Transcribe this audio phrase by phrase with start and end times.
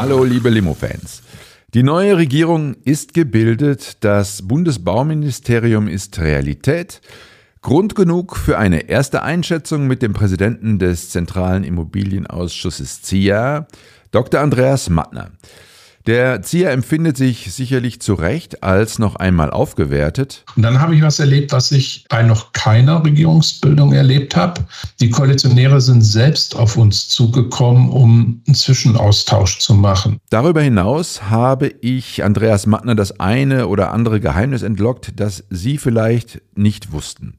[0.00, 1.22] Hallo, liebe Limo-Fans.
[1.74, 7.00] Die neue Regierung ist gebildet, das Bundesbauministerium ist Realität.
[7.62, 13.66] Grund genug für eine erste Einschätzung mit dem Präsidenten des Zentralen Immobilienausschusses ZIA,
[14.12, 14.38] Dr.
[14.40, 15.32] Andreas Mattner.
[16.08, 20.42] Der Zieher empfindet sich sicherlich zu Recht als noch einmal aufgewertet.
[20.56, 24.64] Und dann habe ich was erlebt, was ich bei noch keiner Regierungsbildung erlebt habe.
[25.00, 30.16] Die Koalitionäre sind selbst auf uns zugekommen, um einen Zwischenaustausch zu machen.
[30.30, 36.40] Darüber hinaus habe ich Andreas Mattner das eine oder andere Geheimnis entlockt, das Sie vielleicht
[36.54, 37.34] nicht wussten.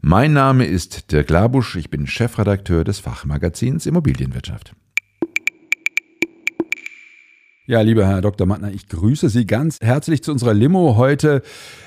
[0.00, 4.72] Mein Name ist Dirk Labusch, ich bin Chefredakteur des Fachmagazins Immobilienwirtschaft.
[7.68, 8.46] Ja, lieber Herr Dr.
[8.46, 11.42] Mattner, ich grüße Sie ganz herzlich zu unserer Limo heute.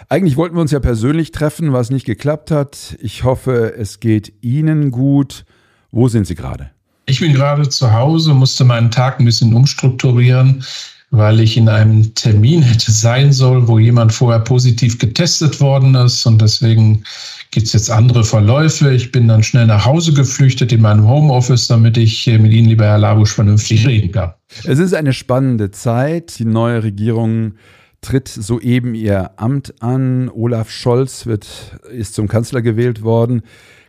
[0.10, 2.98] Eigentlich wollten wir uns ja persönlich treffen, was nicht geklappt hat.
[3.00, 5.46] Ich hoffe, es geht Ihnen gut.
[5.92, 6.72] Wo sind Sie gerade?
[7.06, 10.66] Ich bin gerade zu Hause, musste meinen Tag ein bisschen umstrukturieren,
[11.12, 16.26] weil ich in einem Termin hätte sein sollen, wo jemand vorher positiv getestet worden ist
[16.26, 17.06] und deswegen
[17.52, 18.94] gibt es jetzt andere Verläufe.
[18.94, 22.86] Ich bin dann schnell nach Hause geflüchtet in meinem Homeoffice, damit ich mit Ihnen, lieber
[22.86, 24.34] Herr Labusch, vernünftig reden kann.
[24.66, 26.38] Es ist eine spannende Zeit.
[26.40, 27.54] Die neue Regierung
[28.02, 30.30] tritt soeben ihr Amt an.
[30.30, 33.42] Olaf Scholz wird, ist zum Kanzler gewählt worden.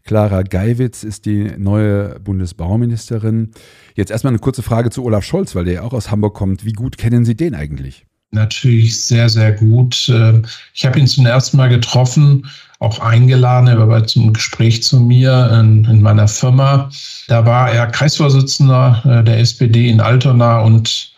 [0.04, 3.50] Clara Geiwitz ist die neue Bundesbauministerin.
[3.94, 6.64] Jetzt erstmal eine kurze Frage zu Olaf Scholz, weil der ja auch aus Hamburg kommt.
[6.64, 8.06] Wie gut kennen Sie den eigentlich?
[8.32, 10.08] Natürlich sehr, sehr gut.
[10.08, 12.46] Ähm, ich habe ihn zum ersten Mal getroffen
[12.80, 13.68] auch eingeladen.
[13.68, 16.90] Er war zum Gespräch zu mir in, in meiner Firma.
[17.28, 21.12] Da war er Kreisvorsitzender äh, der SPD in Altona und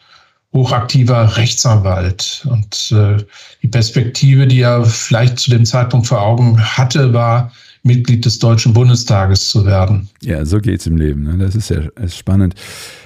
[0.52, 2.46] hochaktiver Rechtsanwalt.
[2.50, 3.24] Und äh,
[3.62, 7.52] die Perspektive, die er vielleicht zu dem Zeitpunkt vor Augen hatte, war,
[7.82, 10.08] Mitglied des Deutschen Bundestages zu werden.
[10.22, 11.24] Ja, so geht's im Leben.
[11.24, 11.38] Ne?
[11.38, 12.54] Das ist ja ist spannend.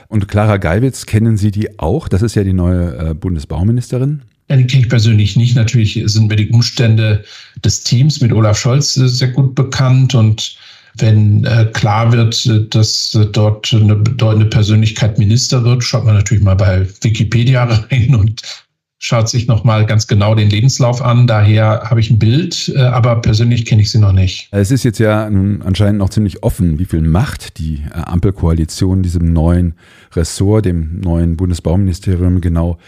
[0.08, 2.08] Und Clara Geiwitz, kennen Sie die auch?
[2.08, 4.22] Das ist ja die neue äh, Bundesbauministerin.
[4.48, 5.56] Ja, die kenne ich persönlich nicht.
[5.56, 7.24] Natürlich sind mir die Umstände
[7.64, 10.56] des Teams mit Olaf Scholz sehr gut bekannt und
[10.98, 16.54] wenn äh, klar wird, dass dort eine bedeutende Persönlichkeit Minister wird, schaut man natürlich mal
[16.54, 18.42] bei Wikipedia rein und
[19.06, 21.28] schaut sich nochmal ganz genau den Lebenslauf an.
[21.28, 24.48] Daher habe ich ein Bild, äh, aber persönlich kenne ich sie noch nicht.
[24.50, 29.74] Es ist jetzt ja anscheinend noch ziemlich offen, wie viel Macht die Ampelkoalition diesem neuen
[30.12, 32.78] Ressort, dem neuen Bundesbauministerium genau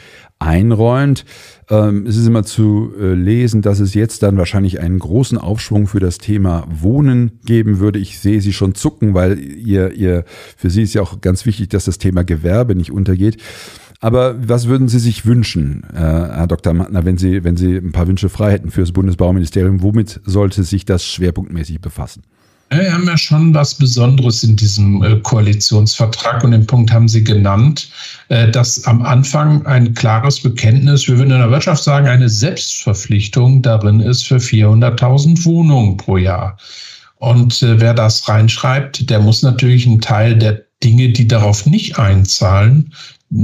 [0.40, 1.24] einräumt.
[1.70, 5.86] Ähm, es ist immer zu äh, lesen, dass es jetzt dann wahrscheinlich einen großen Aufschwung
[5.86, 8.00] für das Thema Wohnen geben würde.
[8.00, 10.24] Ich sehe Sie schon zucken, weil ihr, ihr,
[10.56, 13.36] für Sie ist ja auch ganz wichtig, dass das Thema Gewerbe nicht untergeht.
[14.00, 16.72] Aber was würden Sie sich wünschen, äh, Herr Dr.
[16.72, 19.82] Mattner, wenn Sie, wenn Sie ein paar Wünsche frei hätten für das Bundesbauministerium?
[19.82, 22.22] Womit sollte sich das schwerpunktmäßig befassen?
[22.70, 27.24] Wir haben ja schon was Besonderes in diesem äh, Koalitionsvertrag und den Punkt haben Sie
[27.24, 27.90] genannt,
[28.28, 33.62] äh, dass am Anfang ein klares Bekenntnis, wir würden in der Wirtschaft sagen, eine Selbstverpflichtung
[33.62, 36.58] darin ist für 400.000 Wohnungen pro Jahr.
[37.16, 42.92] Und wer das reinschreibt, der muss natürlich einen Teil der Dinge, die darauf nicht einzahlen,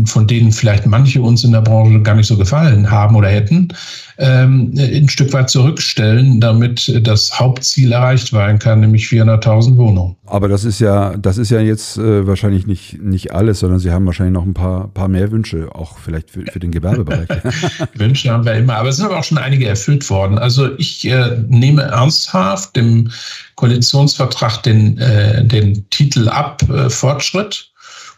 [0.06, 3.68] von denen vielleicht manche uns in der Branche gar nicht so gefallen haben oder hätten,
[4.16, 10.16] ähm, ein Stück weit zurückstellen, damit das Hauptziel erreicht werden kann, nämlich 400.000 Wohnungen.
[10.26, 13.90] Aber das ist ja, das ist ja jetzt äh, wahrscheinlich nicht, nicht alles, sondern Sie
[13.90, 17.28] haben wahrscheinlich noch ein paar, paar mehr Wünsche, auch vielleicht für, für den Gewerbebereich.
[17.94, 20.38] Wünsche haben wir immer, aber es sind aber auch schon einige erfüllt worden.
[20.38, 23.10] Also ich äh, nehme ernsthaft dem
[23.56, 27.73] Koalitionsvertrag den, äh, den Titel ab, äh, Fortschritt.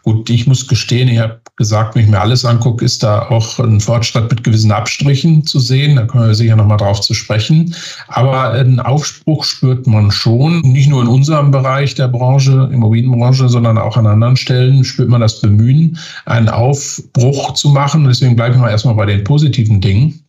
[0.07, 3.59] Gut, ich muss gestehen, ich habe gesagt, wenn ich mir alles angucke, ist da auch
[3.59, 5.97] ein Fortschritt mit gewissen Abstrichen zu sehen.
[5.97, 7.75] Da können wir sicher nochmal drauf zu sprechen.
[8.07, 13.77] Aber einen Aufspruch spürt man schon, nicht nur in unserem Bereich der Branche, Immobilienbranche, sondern
[13.77, 18.05] auch an anderen Stellen spürt man das Bemühen, einen Aufbruch zu machen.
[18.05, 20.25] Deswegen bleibe ich mal erstmal bei den positiven Dingen.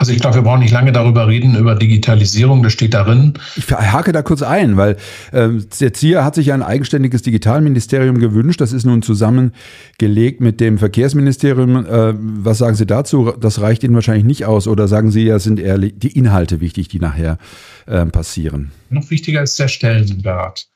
[0.00, 3.34] Also ich glaube, wir brauchen nicht lange darüber reden, über Digitalisierung, das steht darin.
[3.56, 4.96] Ich hake da kurz ein, weil
[5.30, 8.62] äh, der ZIA hat sich ein eigenständiges Digitalministerium gewünscht.
[8.62, 11.84] Das ist nun zusammengelegt mit dem Verkehrsministerium.
[11.84, 13.34] Äh, was sagen Sie dazu?
[13.38, 14.68] Das reicht Ihnen wahrscheinlich nicht aus.
[14.68, 17.36] Oder sagen Sie, ja, sind eher die Inhalte wichtig, die nachher
[17.84, 18.70] äh, passieren?
[18.88, 20.66] Noch wichtiger ist der Stellenwert.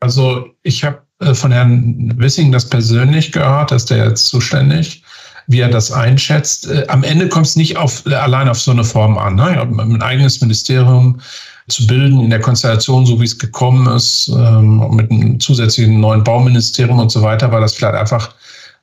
[0.00, 5.02] Also ich habe äh, von Herrn Wissing das persönlich gehört, dass der jetzt zuständig,
[5.50, 6.70] wie er das einschätzt.
[6.70, 9.34] Äh, am Ende kommt es nicht auf, allein auf so eine Form an.
[9.34, 9.60] Ne?
[9.60, 11.20] Ein eigenes Ministerium
[11.68, 16.22] zu bilden in der Konstellation, so wie es gekommen ist, ähm, mit einem zusätzlichen neuen
[16.22, 18.32] Bauministerium und so weiter, war das vielleicht einfach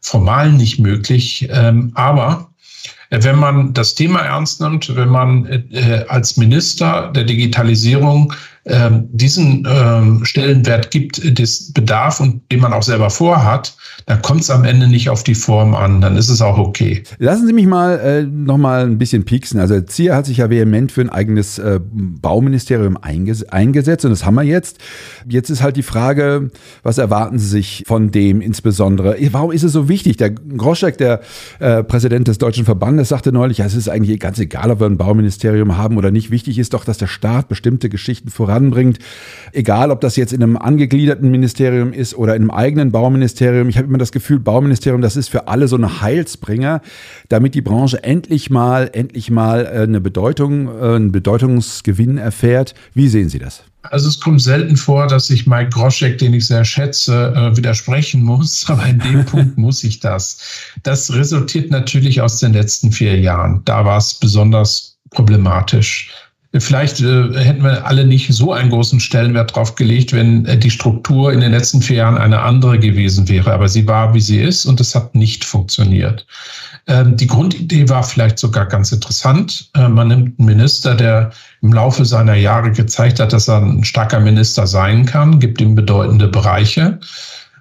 [0.01, 1.47] formal nicht möglich.
[1.51, 2.49] Ähm, aber
[3.11, 8.33] äh, wenn man das Thema ernst nimmt, wenn man äh, als Minister der Digitalisierung
[8.67, 13.75] ähm, diesen ähm, Stellenwert gibt, des Bedarf und den man auch selber vorhat,
[14.05, 17.03] dann kommt es am Ende nicht auf die Form an, dann ist es auch okay.
[17.17, 19.59] Lassen Sie mich mal äh, noch mal ein bisschen pieksen.
[19.59, 24.25] Also Zier hat sich ja vehement für ein eigenes äh, Bauministerium einges eingesetzt und das
[24.25, 24.77] haben wir jetzt.
[25.27, 26.51] Jetzt ist halt die Frage,
[26.83, 29.17] was erwarten Sie sich von dem insbesondere?
[29.31, 30.17] Warum ist es so wichtig?
[30.17, 31.21] Der Groschek, der
[31.59, 34.87] äh, Präsident des Deutschen Verbandes, sagte neulich, ja, es ist eigentlich ganz egal, ob wir
[34.87, 36.31] ein Bauministerium haben oder nicht.
[36.31, 38.99] Wichtig ist doch, dass der Staat bestimmte Geschichten voranbringt.
[39.53, 43.69] Egal, ob das jetzt in einem angegliederten Ministerium ist oder in einem eigenen Bauministerium.
[43.69, 46.81] Ich habe immer das Gefühl, Bauministerium, das ist für alle so eine Heilsbringer,
[47.29, 52.75] damit die Branche endlich mal, endlich mal äh, eine Bedeutung, äh, einen Bedeutungsgewinn erfährt.
[52.93, 53.63] Wie sehen Sie das?
[53.83, 58.21] Also es kommt selten vor, dass ich Mike Groschek, den ich sehr schätze, äh, widersprechen
[58.21, 60.39] muss, aber in dem Punkt muss ich das.
[60.83, 63.61] Das resultiert natürlich aus den letzten vier Jahren.
[63.63, 66.11] Da war es besonders problematisch.
[66.55, 70.71] Vielleicht äh, hätten wir alle nicht so einen großen Stellenwert drauf gelegt, wenn äh, die
[70.71, 73.51] Struktur in den letzten vier Jahren eine andere gewesen wäre.
[73.51, 76.25] Aber sie war, wie sie ist und es hat nicht funktioniert.
[76.87, 79.69] Ähm, die Grundidee war vielleicht sogar ganz interessant.
[79.75, 83.83] Äh, man nimmt einen Minister, der im Laufe seiner Jahre gezeigt hat, dass er ein
[83.83, 86.99] starker Minister sein kann, gibt ihm bedeutende Bereiche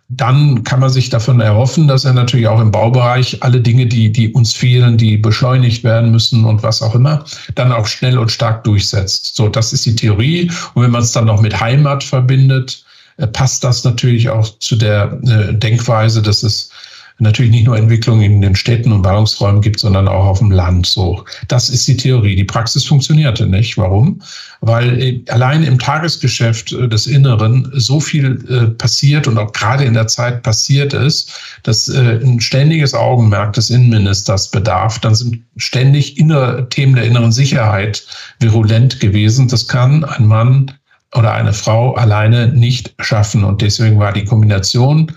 [0.08, 4.12] dann kann man sich davon erhoffen, dass er natürlich auch im Baubereich alle Dinge, die,
[4.12, 7.24] die uns fehlen, die beschleunigt werden müssen und was auch immer,
[7.56, 9.34] dann auch schnell und stark durchsetzt.
[9.34, 10.50] So, das ist die Theorie.
[10.74, 12.84] Und wenn man es dann noch mit Heimat verbindet,
[13.16, 16.70] äh, passt das natürlich auch zu der äh, Denkweise, dass es
[17.18, 20.86] natürlich nicht nur Entwicklung in den Städten und Ballungsräumen gibt, sondern auch auf dem Land.
[20.86, 22.36] So, das ist die Theorie.
[22.36, 23.78] Die Praxis funktionierte nicht.
[23.78, 24.20] Warum?
[24.60, 29.84] Weil äh, allein im Tagesgeschäft äh, des Inneren so viel äh, passiert und auch gerade
[29.84, 31.32] in der Zeit passiert ist,
[31.62, 34.98] dass ein ständiges Augenmerk des Innenministers bedarf.
[34.98, 38.06] Dann sind ständig innere Themen der inneren Sicherheit
[38.40, 39.48] virulent gewesen.
[39.48, 40.72] Das kann ein Mann
[41.14, 43.44] oder eine Frau alleine nicht schaffen.
[43.44, 45.10] Und deswegen war die Kombination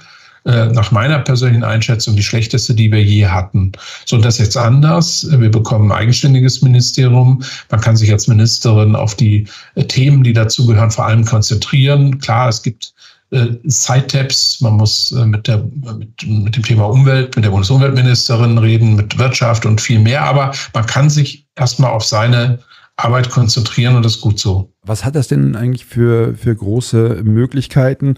[0.49, 3.71] äh, nach meiner persönlichen Einschätzung die schlechteste, die wir je hatten.
[4.05, 5.27] So, und das jetzt anders.
[5.29, 7.43] Wir bekommen ein eigenständiges Ministerium.
[7.69, 12.17] Man kann sich als Ministerin auf die äh, Themen, die dazugehören, vor allem konzentrieren.
[12.17, 12.93] Klar, es gibt
[13.29, 14.61] äh, Side-Tabs.
[14.61, 15.63] Man muss mit, der,
[15.97, 20.23] mit, mit dem Thema Umwelt, mit der Bundesumweltministerin reden, mit Wirtschaft und viel mehr.
[20.23, 22.57] Aber man kann sich erstmal auf seine
[22.99, 24.73] Arbeit konzentrieren und das ist gut so.
[24.83, 28.15] Was hat das denn eigentlich für, für große Möglichkeiten?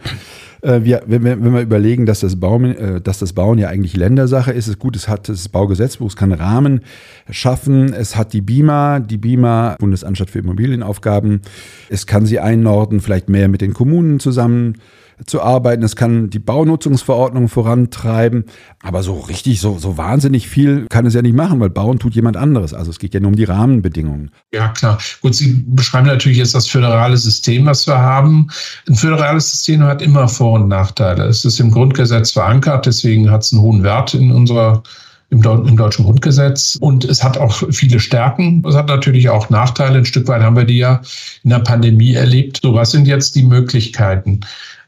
[0.61, 3.69] Äh, wir, wenn, wir, wenn wir überlegen, dass das, Bauen, äh, dass das Bauen ja
[3.69, 6.81] eigentlich Ländersache ist, ist gut, es hat das Baugesetzbuch, es kann Rahmen
[7.29, 11.41] schaffen, es hat die BIMA, die BIMA, Bundesanstalt für Immobilienaufgaben,
[11.89, 14.77] es kann sie einnorden, vielleicht mehr mit den Kommunen zusammen
[15.25, 15.83] zu arbeiten.
[15.83, 18.45] Es kann die Baunutzungsverordnung vorantreiben.
[18.81, 22.15] Aber so richtig, so, so wahnsinnig viel kann es ja nicht machen, weil bauen tut
[22.15, 22.73] jemand anderes.
[22.73, 24.31] Also es geht ja nur um die Rahmenbedingungen.
[24.53, 24.97] Ja, klar.
[25.21, 28.47] Gut, Sie beschreiben natürlich jetzt das föderale System, was wir haben.
[28.87, 31.25] Ein föderales System hat immer Vor- und Nachteile.
[31.25, 34.83] Es ist im Grundgesetz verankert, deswegen hat es einen hohen Wert in unserer
[35.31, 36.77] im, im, deutschen Grundgesetz.
[36.81, 38.63] Und es hat auch viele Stärken.
[38.67, 39.99] Es hat natürlich auch Nachteile.
[39.99, 41.01] Ein Stück weit haben wir die ja
[41.43, 42.59] in der Pandemie erlebt.
[42.61, 44.41] So, was sind jetzt die Möglichkeiten?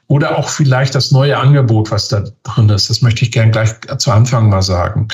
[0.07, 2.89] Oder auch vielleicht das neue Angebot, was da drin ist.
[2.89, 5.07] Das möchte ich gern gleich zu Anfang mal sagen.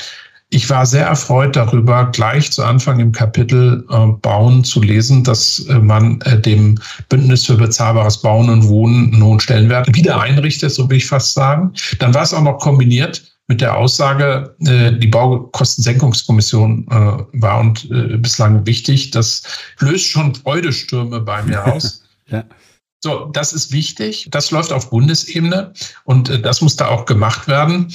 [0.52, 5.60] Ich war sehr erfreut darüber, gleich zu Anfang im Kapitel äh, Bauen zu lesen, dass
[5.68, 6.76] äh, man äh, dem
[7.08, 11.34] Bündnis für bezahlbares Bauen und Wohnen einen hohen Stellenwert wieder einrichtet, so will ich fast
[11.34, 11.72] sagen.
[12.00, 17.88] Dann war es auch noch kombiniert mit der Aussage, äh, die Baukostensenkungskommission äh, war und
[17.90, 19.12] äh, bislang wichtig.
[19.12, 19.42] Das
[19.78, 22.02] löst schon Freudestürme bei mir aus.
[22.26, 22.44] ja.
[23.02, 24.28] So, das ist wichtig.
[24.30, 25.72] Das läuft auf Bundesebene
[26.04, 27.90] und äh, das muss da auch gemacht werden.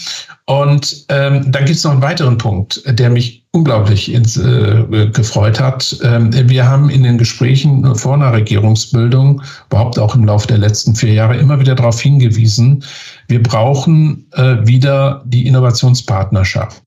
[0.45, 5.59] Und ähm, dann gibt es noch einen weiteren Punkt, der mich unglaublich ins, äh, gefreut
[5.59, 5.95] hat.
[6.01, 10.95] Ähm, wir haben in den Gesprächen vor einer Regierungsbildung, überhaupt auch im Laufe der letzten
[10.95, 12.83] vier Jahre, immer wieder darauf hingewiesen,
[13.27, 16.81] wir brauchen äh, wieder die Innovationspartnerschaft.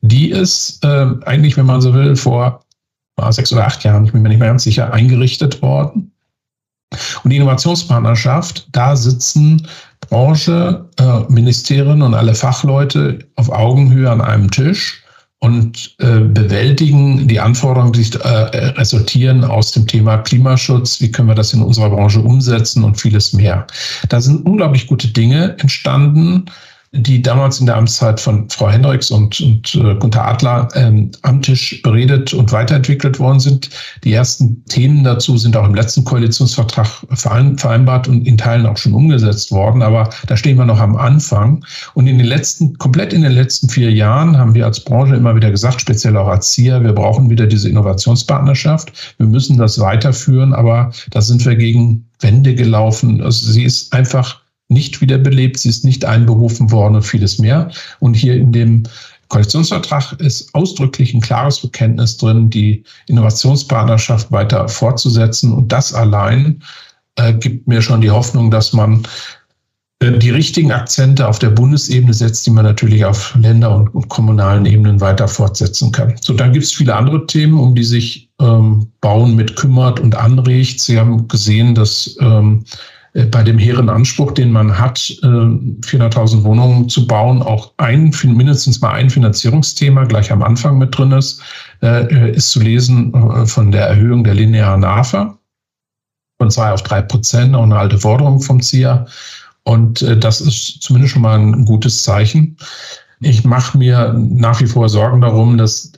[0.00, 2.60] Die ist äh, eigentlich, wenn man so will, vor
[3.30, 6.13] sechs oder acht Jahren, ich bin mir nicht mehr ganz sicher, eingerichtet worden.
[7.22, 9.66] Und die Innovationspartnerschaft, da sitzen
[10.08, 15.02] Branche, äh, Ministerien und alle Fachleute auf Augenhöhe an einem Tisch
[15.38, 18.28] und äh, bewältigen die Anforderungen, die äh,
[18.78, 21.00] resultieren aus dem Thema Klimaschutz.
[21.00, 23.66] Wie können wir das in unserer Branche umsetzen und vieles mehr.
[24.08, 26.46] Da sind unglaublich gute Dinge entstanden
[26.96, 31.42] die damals in der Amtszeit von Frau Hendricks und, und äh, Gunther Adler ähm, am
[31.42, 33.68] Tisch beredet und weiterentwickelt worden sind.
[34.04, 38.94] Die ersten Themen dazu sind auch im letzten Koalitionsvertrag vereinbart und in Teilen auch schon
[38.94, 39.82] umgesetzt worden.
[39.82, 41.64] Aber da stehen wir noch am Anfang.
[41.94, 45.34] Und in den letzten, komplett in den letzten vier Jahren haben wir als Branche immer
[45.34, 49.14] wieder gesagt, speziell auch als ZIA, wir brauchen wieder diese Innovationspartnerschaft.
[49.18, 53.20] Wir müssen das weiterführen, aber da sind wir gegen Wände gelaufen.
[53.20, 54.43] Also sie ist einfach
[54.74, 57.70] nicht wiederbelebt, sie ist nicht einberufen worden und vieles mehr.
[58.00, 58.82] Und hier in dem
[59.28, 65.52] Koalitionsvertrag ist ausdrücklich ein klares Bekenntnis drin, die Innovationspartnerschaft weiter fortzusetzen.
[65.52, 66.62] Und das allein
[67.16, 69.02] äh, gibt mir schon die Hoffnung, dass man
[70.00, 74.08] äh, die richtigen Akzente auf der Bundesebene setzt, die man natürlich auf Länder- und, und
[74.08, 76.14] kommunalen Ebenen weiter fortsetzen kann.
[76.20, 80.14] So, dann gibt es viele andere Themen, um die sich ähm, Bauen mit kümmert und
[80.14, 80.80] anregt.
[80.80, 86.44] Sie haben gesehen, dass ähm, äh, bei dem hehren Anspruch, den man hat, 400.000 äh,
[86.44, 91.40] Wohnungen zu bauen, auch ein, mindestens mal ein Finanzierungsthema gleich am Anfang mit drin ist,
[91.80, 95.38] äh, ist zu lesen von der Erhöhung der linearen AFA
[96.38, 99.06] von zwei auf drei Prozent, auch eine alte Forderung vom ZIA.
[99.62, 102.56] Und das ist zumindest schon mal ein gutes Zeichen.
[103.20, 105.92] Ich mache mir nach wie vor Sorgen darum, dass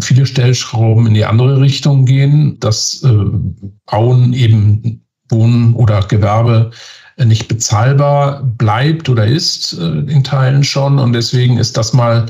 [0.00, 3.04] viele Stellschrauben in die andere Richtung gehen, dass
[3.84, 6.70] Bauen eben Wohnen oder Gewerbe
[7.16, 10.98] äh, nicht bezahlbar bleibt oder ist äh, in Teilen schon.
[10.98, 12.26] Und deswegen ist das mal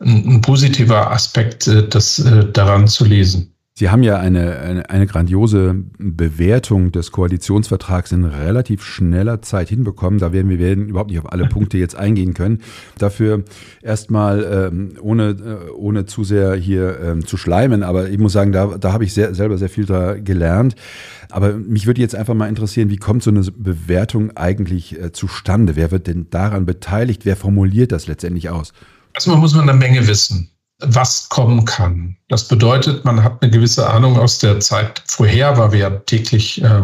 [0.00, 3.53] ein, positiver Aspekt, äh, das daran zu lesen.
[3.76, 10.20] Sie haben ja eine, eine, eine, grandiose Bewertung des Koalitionsvertrags in relativ schneller Zeit hinbekommen.
[10.20, 12.62] Da werden wir werden überhaupt nicht auf alle Punkte jetzt eingehen können.
[12.98, 13.42] Dafür
[13.82, 18.52] erstmal ähm, ohne, äh, ohne zu sehr hier ähm, zu schleimen, aber ich muss sagen,
[18.52, 20.76] da, da habe ich sehr, selber sehr viel da gelernt.
[21.30, 25.74] Aber mich würde jetzt einfach mal interessieren, wie kommt so eine Bewertung eigentlich äh, zustande?
[25.74, 27.24] Wer wird denn daran beteiligt?
[27.24, 28.72] Wer formuliert das letztendlich aus?
[29.14, 32.16] Erstmal muss man eine Menge wissen was kommen kann.
[32.28, 36.62] Das bedeutet, man hat eine gewisse Ahnung aus der Zeit vorher, weil wir ja täglich
[36.62, 36.82] äh,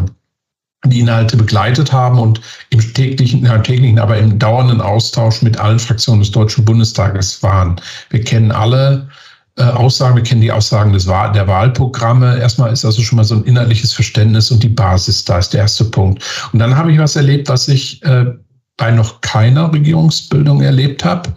[0.87, 5.79] die Inhalte begleitet haben und im täglichen, ja, täglichen, aber im dauernden Austausch mit allen
[5.79, 7.81] Fraktionen des Deutschen Bundestages waren.
[8.09, 9.09] Wir kennen alle
[9.57, 12.39] äh, Aussagen, wir kennen die Aussagen des der Wahlprogramme.
[12.39, 15.61] Erstmal ist also schon mal so ein inhaltliches Verständnis und die Basis da ist der
[15.61, 16.25] erste Punkt.
[16.53, 18.27] Und dann habe ich was erlebt, was ich äh,
[18.79, 21.31] bei noch keiner Regierungsbildung erlebt habe.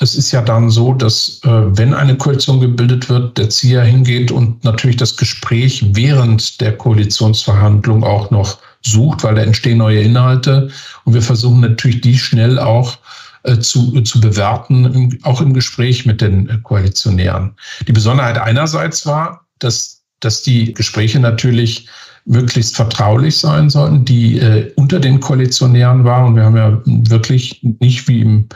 [0.00, 4.30] Es ist ja dann so, dass äh, wenn eine Koalition gebildet wird, der Zieher hingeht
[4.30, 10.70] und natürlich das Gespräch während der Koalitionsverhandlung auch noch sucht, weil da entstehen neue Inhalte.
[11.04, 12.96] Und wir versuchen natürlich die schnell auch
[13.42, 17.54] äh, zu, äh, zu bewerten, auch im Gespräch mit den äh, Koalitionären.
[17.86, 21.88] Die Besonderheit einerseits war, dass, dass die Gespräche natürlich
[22.24, 26.26] möglichst vertraulich sein sollten, die äh, unter den Koalitionären waren.
[26.26, 28.48] Und wir haben ja wirklich nicht wie im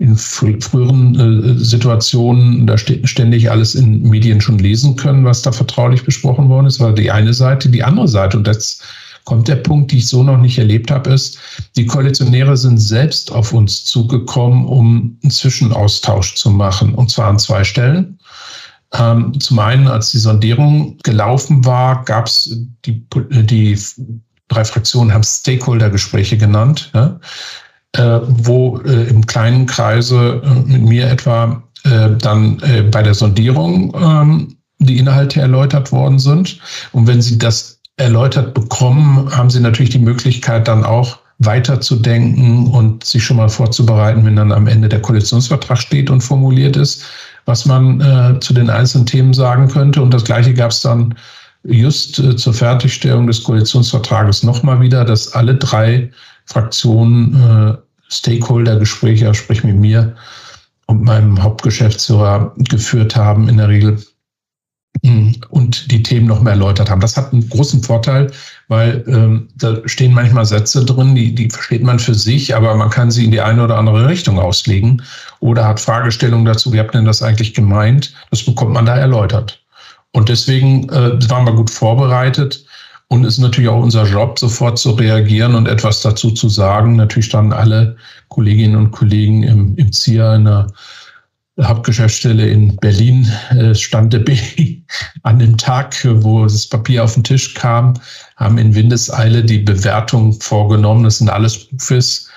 [0.00, 6.04] in früheren äh, Situationen da ständig alles in Medien schon lesen können, was da vertraulich
[6.04, 7.68] besprochen worden ist, war die eine Seite.
[7.68, 8.82] Die andere Seite, und jetzt
[9.24, 11.38] kommt der Punkt, die ich so noch nicht erlebt habe, ist,
[11.76, 17.38] die Koalitionäre sind selbst auf uns zugekommen, um einen Zwischenaustausch zu machen, und zwar an
[17.38, 18.18] zwei Stellen.
[18.94, 23.78] Ähm, zum einen, als die Sondierung gelaufen war, gab es die, die
[24.48, 26.90] drei Fraktionen haben Stakeholder-Gespräche genannt.
[26.94, 27.20] Ja?
[27.96, 31.62] Äh, wo äh, im kleinen Kreise äh, mit mir etwa
[32.18, 36.58] dann bei der Sondierung ähm, die Inhalte erläutert worden sind.
[36.92, 43.04] Und wenn Sie das erläutert bekommen, haben Sie natürlich die Möglichkeit dann auch weiterzudenken und
[43.04, 47.02] sich schon mal vorzubereiten, wenn dann am Ende der Koalitionsvertrag steht und formuliert ist,
[47.46, 50.02] was man äh, zu den einzelnen Themen sagen könnte.
[50.02, 51.14] Und das Gleiche gab es dann
[51.64, 56.10] just äh, zur Fertigstellung des Koalitionsvertrages nochmal wieder, dass alle drei
[56.46, 57.76] Fraktionen äh,
[58.08, 60.14] Stakeholder-Gespräche, sprich mit mir
[60.86, 64.02] und meinem Hauptgeschäftsführer geführt haben in der Regel
[65.04, 67.00] hm, und die Themen noch mehr erläutert haben.
[67.00, 68.32] Das hat einen großen Vorteil,
[68.66, 72.90] weil ähm, da stehen manchmal Sätze drin, die, die versteht man für sich, aber man
[72.90, 75.02] kann sie in die eine oder andere Richtung auslegen
[75.38, 78.12] oder hat Fragestellungen dazu, wie habt ihr denn das eigentlich gemeint?
[78.30, 79.59] Das bekommt man da erläutert.
[80.12, 82.64] Und deswegen äh, waren wir gut vorbereitet.
[83.08, 86.96] Und es ist natürlich auch unser Job, sofort zu reagieren und etwas dazu zu sagen.
[86.96, 87.96] Natürlich standen alle
[88.28, 90.68] Kolleginnen und Kollegen im, im ZIA in der
[91.60, 94.38] Hauptgeschäftsstelle in Berlin, äh, stand der B
[95.22, 97.94] an dem Tag, wo das Papier auf den Tisch kam,
[98.36, 101.04] haben in Windeseile die Bewertung vorgenommen.
[101.04, 102.29] Das sind alles Profis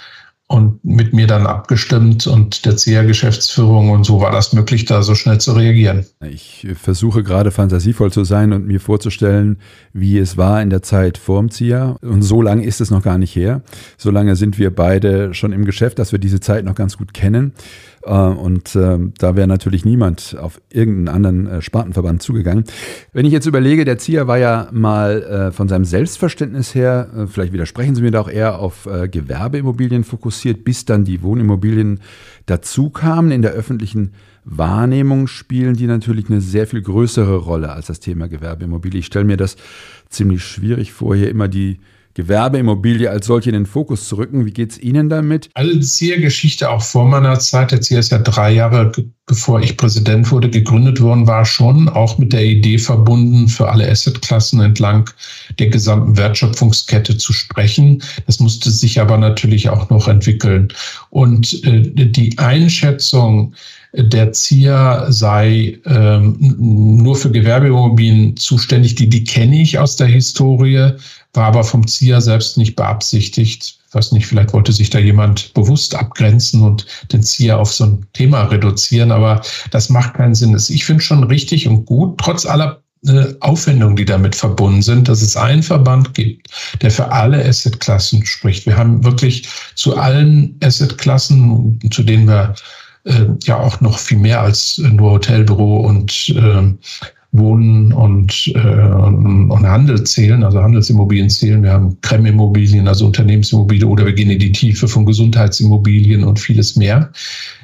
[0.48, 5.16] und mit mir dann abgestimmt und der CIA-Geschäftsführung und so war das möglich, da so
[5.16, 6.06] schnell zu reagieren.
[6.22, 9.58] Ich versuche gerade fantasievoll zu sein und mir vorzustellen,
[9.94, 11.98] wie es war in der Zeit vor dem CIA.
[12.02, 13.62] Und so lange ist es noch gar nicht her.
[13.98, 17.14] So lange sind wir beide schon im Geschäft, dass wir diese Zeit noch ganz gut
[17.14, 17.54] kennen.
[18.06, 22.66] Äh, und ähm, da wäre natürlich niemand auf irgendeinen anderen äh, Spartenverband zugegangen.
[23.14, 27.54] Wenn ich jetzt überlege, der Zier war ja mal äh, von seinem Selbstverständnis her, vielleicht
[27.54, 32.00] widersprechen Sie mir da auch eher auf Gewerbeimmobilien fokussiert, bis dann die Wohnimmobilien
[32.46, 33.32] dazu kamen.
[33.32, 34.14] In der öffentlichen
[34.46, 39.00] Wahrnehmung spielen die natürlich eine sehr viel größere Rolle als das Thema Gewerbeimmobilie.
[39.00, 39.56] Ich stelle mir das
[40.10, 41.80] ziemlich schwierig vor, hier immer die
[42.14, 44.46] Gewerbeimmobilie als solche in den Fokus zu rücken.
[44.46, 45.50] Wie geht es Ihnen damit?
[45.54, 48.92] Also die Zier-Geschichte auch vor meiner Zeit, der Zier ist ja drei Jahre
[49.26, 53.90] bevor ich Präsident wurde, gegründet worden war, schon auch mit der Idee verbunden, für alle
[53.90, 55.10] Assetklassen entlang
[55.60, 58.04] der gesamten Wertschöpfungskette zu sprechen.
[58.26, 60.68] Das musste sich aber natürlich auch noch entwickeln.
[61.10, 63.54] Und äh, die Einschätzung,
[63.94, 70.94] der ZIA sei ähm, nur für Gewerbeimmobilien zuständig, die, die kenne ich aus der Historie
[71.34, 73.80] war aber vom ZIA selbst nicht beabsichtigt.
[73.88, 77.86] Ich weiß nicht, vielleicht wollte sich da jemand bewusst abgrenzen und den ZIA auf so
[77.86, 80.56] ein Thema reduzieren, aber das macht keinen Sinn.
[80.70, 85.22] Ich finde schon richtig und gut, trotz aller äh, Aufwendungen, die damit verbunden sind, dass
[85.22, 86.48] es einen Verband gibt,
[86.82, 88.66] der für alle Assetklassen spricht.
[88.66, 92.56] Wir haben wirklich zu allen Assetklassen, zu denen wir
[93.06, 96.74] äh, ja auch noch viel mehr als nur Hotelbüro und äh,
[97.34, 101.64] Wohnen und, äh, und Handel zählen, also Handelsimmobilien zählen.
[101.64, 106.76] Wir haben Krem-Immobilien, also Unternehmensimmobilien oder wir gehen in die Tiefe von Gesundheitsimmobilien und vieles
[106.76, 107.12] mehr.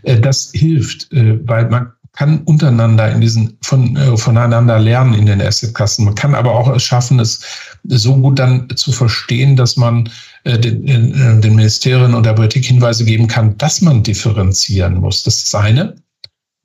[0.04, 5.26] Äh, das hilft, äh, weil man kann untereinander in diesen von, äh, voneinander lernen in
[5.26, 6.04] den Assetkassen.
[6.04, 7.40] Man kann aber auch es schaffen, es
[7.86, 10.10] so gut dann zu verstehen, dass man
[10.44, 15.24] äh, den, äh, den Ministerien und der Politik Hinweise geben kann, dass man differenzieren muss.
[15.24, 15.96] Das ist das eine.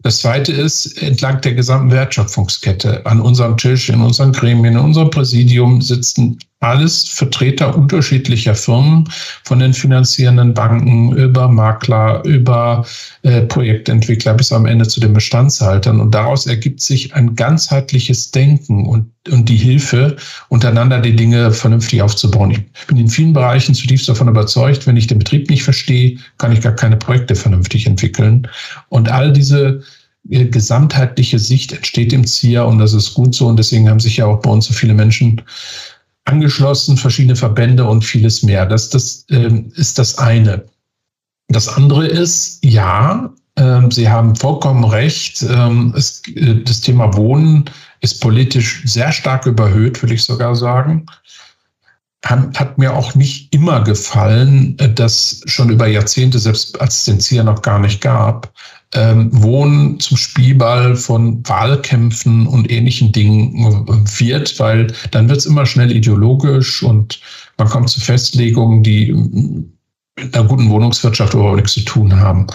[0.02, 5.10] Das zweite ist, entlang der gesamten Wertschöpfungskette, an unserem Tisch, in unseren Gremien, in unserem
[5.10, 9.08] Präsidium sitzen alles Vertreter unterschiedlicher Firmen,
[9.44, 12.84] von den finanzierenden Banken über Makler, über
[13.22, 16.00] äh, Projektentwickler bis am Ende zu den Bestandshaltern.
[16.00, 20.16] Und daraus ergibt sich ein ganzheitliches Denken und, und die Hilfe,
[20.48, 22.50] untereinander die Dinge vernünftig aufzubauen.
[22.52, 26.52] Ich bin in vielen Bereichen zutiefst davon überzeugt, wenn ich den Betrieb nicht verstehe, kann
[26.52, 28.48] ich gar keine Projekte vernünftig entwickeln.
[28.88, 29.82] Und all diese
[30.30, 33.46] äh, gesamtheitliche Sicht entsteht im ZIA und das ist gut so.
[33.46, 35.42] Und deswegen haben sich ja auch bei uns so viele Menschen
[36.24, 38.66] angeschlossen, verschiedene Verbände und vieles mehr.
[38.66, 40.64] Das, das ähm, ist das eine.
[41.48, 45.42] Das andere ist, ja, ähm, Sie haben vollkommen recht.
[45.42, 47.64] Ähm, es, äh, das Thema Wohnen
[48.00, 51.06] ist politisch sehr stark überhöht, würde ich sogar sagen.
[52.24, 57.20] Hat, mir auch nicht immer gefallen, äh, dass schon über Jahrzehnte, selbst als es den
[57.20, 58.52] Zier noch gar nicht gab,
[58.94, 65.46] ähm, Wohnen zum Spielball von Wahlkämpfen und ähnlichen Dingen äh, wird, weil dann wird es
[65.46, 67.20] immer schnell ideologisch und
[67.58, 69.12] man kommt zu Festlegungen, die
[70.16, 72.46] mit einer guten Wohnungswirtschaft überhaupt nichts zu tun haben.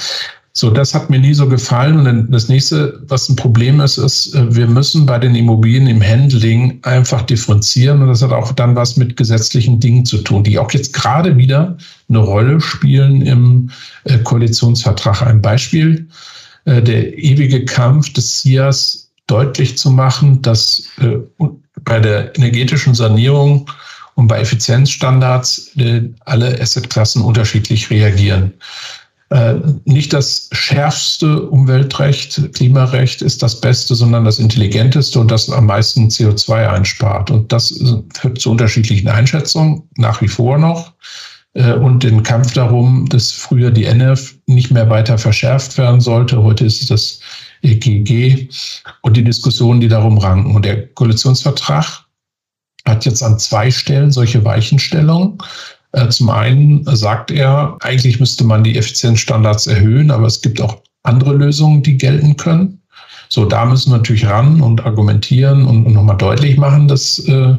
[0.53, 2.05] So, das hat mir nie so gefallen.
[2.05, 6.01] Und das nächste, was ein Problem ist, ist, äh, wir müssen bei den Immobilien im
[6.01, 8.01] Handling einfach differenzieren.
[8.01, 11.37] Und das hat auch dann was mit gesetzlichen Dingen zu tun, die auch jetzt gerade
[11.37, 11.77] wieder
[12.09, 13.69] eine Rolle spielen im
[14.05, 15.21] äh, Koalitionsvertrag.
[15.21, 16.07] Ein Beispiel,
[16.65, 20.85] äh, der ewige Kampf des SIAS deutlich zu machen, dass
[21.83, 23.69] bei der energetischen Sanierung
[24.15, 25.69] und bei Effizienzstandards
[26.25, 28.53] alle Assetklassen unterschiedlich reagieren.
[29.29, 35.67] Äh, nicht das schärfste Umweltrecht, Klimarecht ist das Beste, sondern das intelligenteste und das am
[35.67, 37.29] meisten CO2 einspart.
[37.29, 37.79] Und das
[38.15, 40.93] führt zu unterschiedlichen Einschätzungen, nach wie vor noch.
[41.53, 46.41] Äh, und den Kampf darum, dass früher die NF nicht mehr weiter verschärft werden sollte.
[46.41, 47.19] Heute ist es das
[47.61, 48.49] EGG
[49.01, 50.55] und die Diskussionen, die darum ranken.
[50.55, 52.05] Und der Koalitionsvertrag
[52.87, 55.37] hat jetzt an zwei Stellen solche Weichenstellungen.
[55.91, 60.81] Äh, zum einen sagt er, eigentlich müsste man die Effizienzstandards erhöhen, aber es gibt auch
[61.03, 62.79] andere Lösungen, die gelten können.
[63.31, 67.55] So, da müssen wir natürlich ran und argumentieren und, und nochmal deutlich machen, dass äh,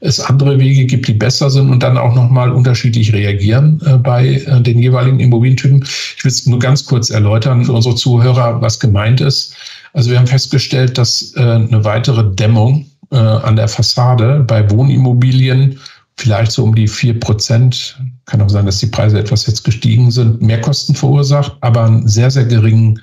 [0.00, 4.26] es andere Wege gibt, die besser sind und dann auch nochmal unterschiedlich reagieren äh, bei
[4.26, 5.84] äh, den jeweiligen Immobilientypen.
[5.84, 9.54] Ich will es nur ganz kurz erläutern für unsere Zuhörer, was gemeint ist.
[9.92, 15.78] Also wir haben festgestellt, dass äh, eine weitere Dämmung äh, an der Fassade bei Wohnimmobilien
[16.16, 20.10] vielleicht so um die vier Prozent, kann auch sein, dass die Preise etwas jetzt gestiegen
[20.10, 23.00] sind, Mehrkosten verursacht, aber einen sehr, sehr geringen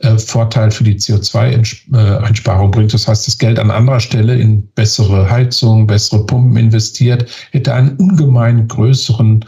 [0.00, 2.94] äh, Vorteil für die CO2-Einsparung bringt.
[2.94, 7.96] Das heißt, das Geld an anderer Stelle in bessere Heizung, bessere Pumpen investiert, hätte einen
[7.96, 9.44] ungemein größeren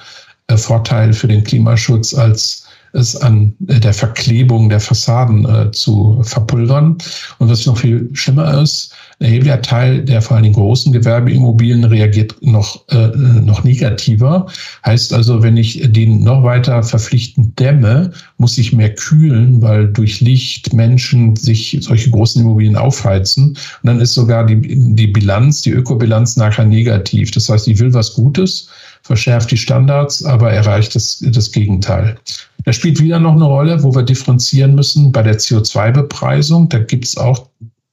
[0.48, 6.20] äh, Vorteil für den Klimaschutz, als es an äh, der Verklebung der Fassaden äh, zu
[6.22, 6.98] verpulvern.
[7.38, 11.84] Und was noch viel schlimmer ist, ein erheblicher Teil der vor allem den großen Gewerbeimmobilien
[11.84, 14.46] reagiert noch, äh, noch negativer.
[14.84, 20.20] Heißt also, wenn ich den noch weiter verpflichtend dämme, muss ich mehr kühlen, weil durch
[20.20, 23.48] Licht Menschen sich solche großen Immobilien aufheizen.
[23.50, 24.60] Und dann ist sogar die,
[24.94, 27.30] die Bilanz, die Ökobilanz nachher negativ.
[27.30, 28.68] Das heißt, ich will was Gutes,
[29.02, 32.18] verschärft die Standards, aber erreicht das, das Gegenteil.
[32.64, 36.68] Da spielt wieder noch eine Rolle, wo wir differenzieren müssen bei der CO2-Bepreisung.
[36.68, 37.46] Da gibt es auch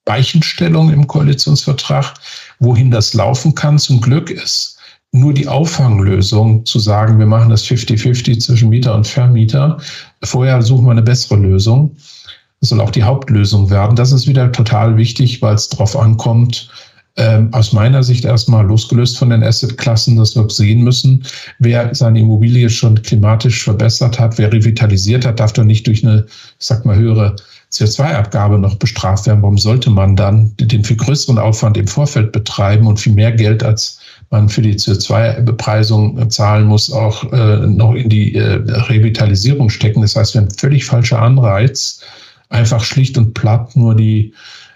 [0.05, 2.13] Weichenstellungen im Koalitionsvertrag,
[2.59, 3.77] wohin das laufen kann.
[3.77, 4.77] Zum Glück ist
[5.11, 9.77] nur die Auffanglösung zu sagen, wir machen das 50-50 zwischen Mieter und Vermieter.
[10.23, 11.95] Vorher suchen wir eine bessere Lösung.
[12.59, 13.95] Das soll auch die Hauptlösung werden.
[13.95, 16.69] Das ist wieder total wichtig, weil es darauf ankommt,
[17.17, 21.23] ähm, aus meiner Sicht erstmal losgelöst von den Assetklassen, dass wir sehen müssen,
[21.59, 26.25] wer seine Immobilie schon klimatisch verbessert hat, wer revitalisiert hat, darf doch nicht durch eine,
[26.27, 27.35] ich sag mal, höhere
[27.71, 29.41] CO2-Abgabe noch bestraft werden.
[29.41, 33.63] Warum sollte man dann den viel größeren Aufwand im Vorfeld betreiben und viel mehr Geld,
[33.63, 33.99] als
[34.29, 40.01] man für die CO2-Bepreisung zahlen muss, auch äh, noch in die äh, Revitalisierung stecken?
[40.01, 42.01] Das heißt, wir haben völlig falscher Anreiz,
[42.49, 44.33] einfach schlicht und platt nur die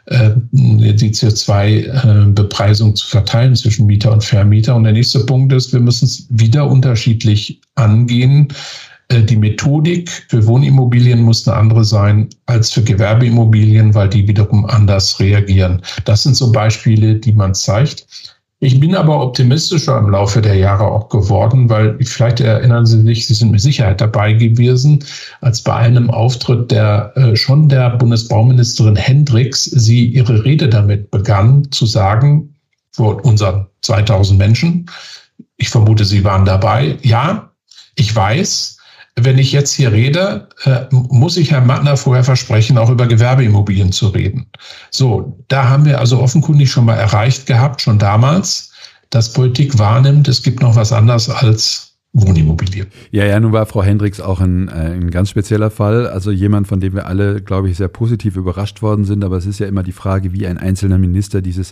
[0.09, 4.75] die CO2-Bepreisung zu verteilen zwischen Mieter und Vermieter.
[4.75, 8.47] Und der nächste Punkt ist, wir müssen es wieder unterschiedlich angehen.
[9.11, 14.65] Äh, die Methodik für Wohnimmobilien muss eine andere sein als für Gewerbeimmobilien, weil die wiederum
[14.65, 15.81] anders reagieren.
[16.05, 18.07] Das sind so Beispiele, die man zeigt.
[18.63, 23.25] Ich bin aber optimistischer im Laufe der Jahre auch geworden, weil vielleicht erinnern Sie sich,
[23.25, 25.03] Sie sind mit Sicherheit dabei gewesen,
[25.41, 31.71] als bei einem Auftritt der äh, schon der Bundesbauministerin Hendricks sie ihre Rede damit begann
[31.71, 32.53] zu sagen,
[32.91, 34.85] vor unseren 2000 Menschen,
[35.57, 37.51] ich vermute, Sie waren dabei, ja,
[37.95, 38.77] ich weiß,
[39.15, 43.91] wenn ich jetzt hier rede, äh, muss ich Herrn Mattner vorher versprechen, auch über Gewerbeimmobilien
[43.91, 44.47] zu reden.
[44.89, 48.71] So, da haben wir also offenkundig schon mal erreicht gehabt, schon damals,
[49.09, 52.87] dass Politik wahrnimmt, es gibt noch was anderes als Wohnimmobilie.
[53.11, 56.07] Ja, ja, nun war Frau Hendricks auch ein, äh, ein ganz spezieller Fall.
[56.07, 59.23] Also jemand, von dem wir alle, glaube ich, sehr positiv überrascht worden sind.
[59.23, 61.71] Aber es ist ja immer die Frage, wie ein einzelner Minister dieses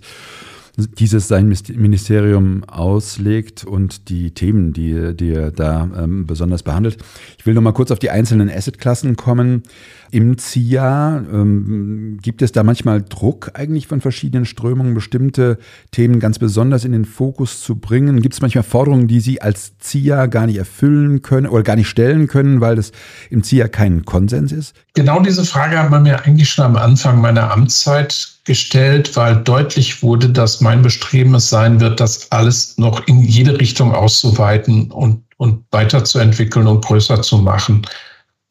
[0.87, 6.97] dieses sein Ministerium auslegt und die Themen, die, die er da ähm, besonders behandelt.
[7.37, 9.63] Ich will noch mal kurz auf die einzelnen Assetklassen kommen.
[10.11, 15.59] Im ZIA ähm, gibt es da manchmal Druck eigentlich von verschiedenen Strömungen, bestimmte
[15.91, 18.21] Themen ganz besonders in den Fokus zu bringen?
[18.21, 21.89] Gibt es manchmal Forderungen, die Sie als ZIA gar nicht erfüllen können oder gar nicht
[21.89, 22.91] stellen können, weil es
[23.29, 24.75] im ZIA kein Konsens ist?
[24.95, 30.01] Genau diese Frage hat man mir eigentlich schon am Anfang meiner Amtszeit gestellt, weil deutlich
[30.01, 35.23] wurde, dass mein Bestreben es sein wird, das alles noch in jede Richtung auszuweiten und,
[35.37, 37.85] und weiterzuentwickeln und größer zu machen.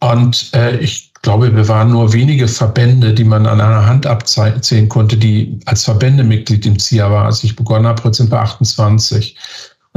[0.01, 4.89] Und äh, ich glaube, wir waren nur wenige Verbände, die man an einer Hand abzählen
[4.89, 9.37] konnte, die als Verbände Mitglied im ZIA war, als ich begonnen habe, sind wir 28.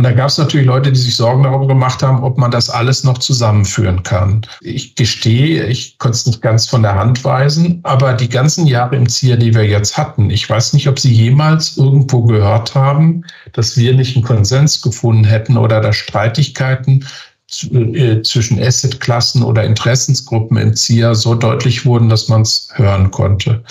[0.02, 2.70] Und da gab es natürlich Leute, die sich Sorgen darüber gemacht haben, ob man das
[2.70, 4.42] alles noch zusammenführen kann.
[4.62, 8.96] Ich gestehe, ich konnte es nicht ganz von der Hand weisen, aber die ganzen Jahre
[8.96, 13.26] im ZIA, die wir jetzt hatten, ich weiß nicht, ob Sie jemals irgendwo gehört haben,
[13.54, 17.06] dass wir nicht einen Konsens gefunden hätten oder dass Streitigkeiten
[17.52, 23.64] zwischen Assetklassen oder Interessensgruppen im ZIA so deutlich wurden, dass man es hören konnte.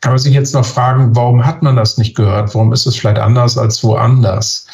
[0.00, 2.54] Kann man sich jetzt noch fragen, warum hat man das nicht gehört?
[2.54, 4.66] Warum ist es vielleicht anders als woanders?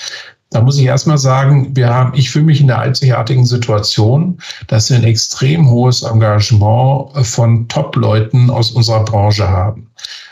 [0.51, 4.91] Da muss ich erstmal sagen, wir haben, ich fühle mich in der einzigartigen Situation, dass
[4.91, 9.89] wir ein extrem hohes Engagement von Top-Leuten aus unserer Branche haben.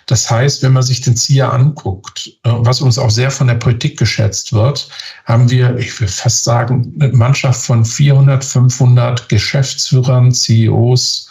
[0.09, 3.55] Das heißt, wenn man sich den ZIA anguckt, äh, was uns auch sehr von der
[3.55, 4.89] Politik geschätzt wird,
[5.27, 11.29] haben wir, ich will fast sagen, eine Mannschaft von 400, 500 Geschäftsführern, CEOs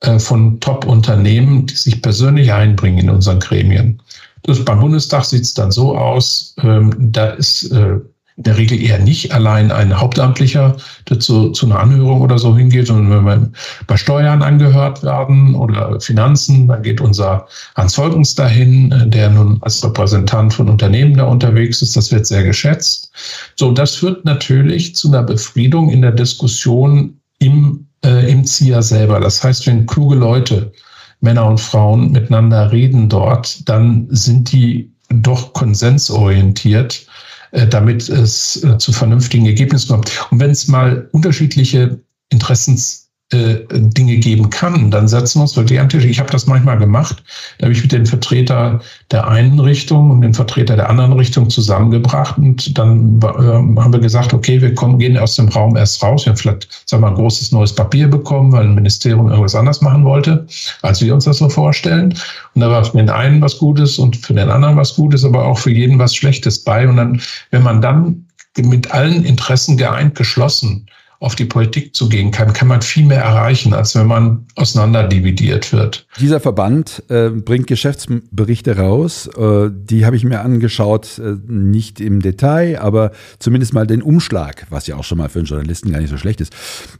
[0.00, 4.00] äh, von Top-Unternehmen, die sich persönlich einbringen in unseren Gremien.
[4.44, 7.98] Das, beim Bundestag sieht es dann so aus, ähm, da ist äh,
[8.36, 10.76] in der Regel eher nicht allein ein Hauptamtlicher,
[11.18, 13.50] zu, zu einer Anhörung oder so hingeht, sondern wenn wir
[13.86, 19.84] bei Steuern angehört werden oder Finanzen, dann geht unser Hans Volkens dahin, der nun als
[19.84, 21.96] Repräsentant von Unternehmen da unterwegs ist.
[21.96, 23.12] Das wird sehr geschätzt.
[23.56, 29.20] So, das führt natürlich zu einer Befriedung in der Diskussion im, äh, im ZIA selber.
[29.20, 30.72] Das heißt, wenn kluge Leute,
[31.20, 37.06] Männer und Frauen miteinander reden dort, dann sind die doch konsensorientiert
[37.52, 40.10] damit es äh, zu vernünftigen Ergebnissen kommt.
[40.30, 43.01] Und wenn es mal unterschiedliche Interessens äh,
[43.32, 46.04] Dinge geben kann, dann setzen wir uns wirklich den Tisch.
[46.04, 47.22] Ich habe das manchmal gemacht.
[47.58, 51.48] Da habe ich mit den Vertreter der einen Richtung und den Vertreter der anderen Richtung
[51.48, 56.02] zusammengebracht und dann äh, haben wir gesagt, okay, wir kommen, gehen aus dem Raum erst
[56.02, 56.26] raus.
[56.26, 59.54] Wir haben vielleicht, sagen wir mal, ein großes neues Papier bekommen, weil ein Ministerium irgendwas
[59.54, 60.46] anders machen wollte,
[60.82, 62.14] als wir uns das so vorstellen.
[62.54, 65.44] Und da war für den einen was Gutes und für den anderen was Gutes, aber
[65.44, 66.86] auch für jeden was Schlechtes bei.
[66.86, 68.26] Und dann, wenn man dann
[68.58, 70.86] mit allen Interessen geeint, geschlossen
[71.22, 75.72] auf die Politik zu gehen kann, kann man viel mehr erreichen, als wenn man auseinanderdividiert
[75.72, 76.04] wird.
[76.20, 79.28] Dieser Verband äh, bringt Geschäftsberichte raus.
[79.28, 84.66] Äh, die habe ich mir angeschaut, äh, nicht im Detail, aber zumindest mal den Umschlag,
[84.70, 86.52] was ja auch schon mal für einen Journalisten gar nicht so schlecht ist.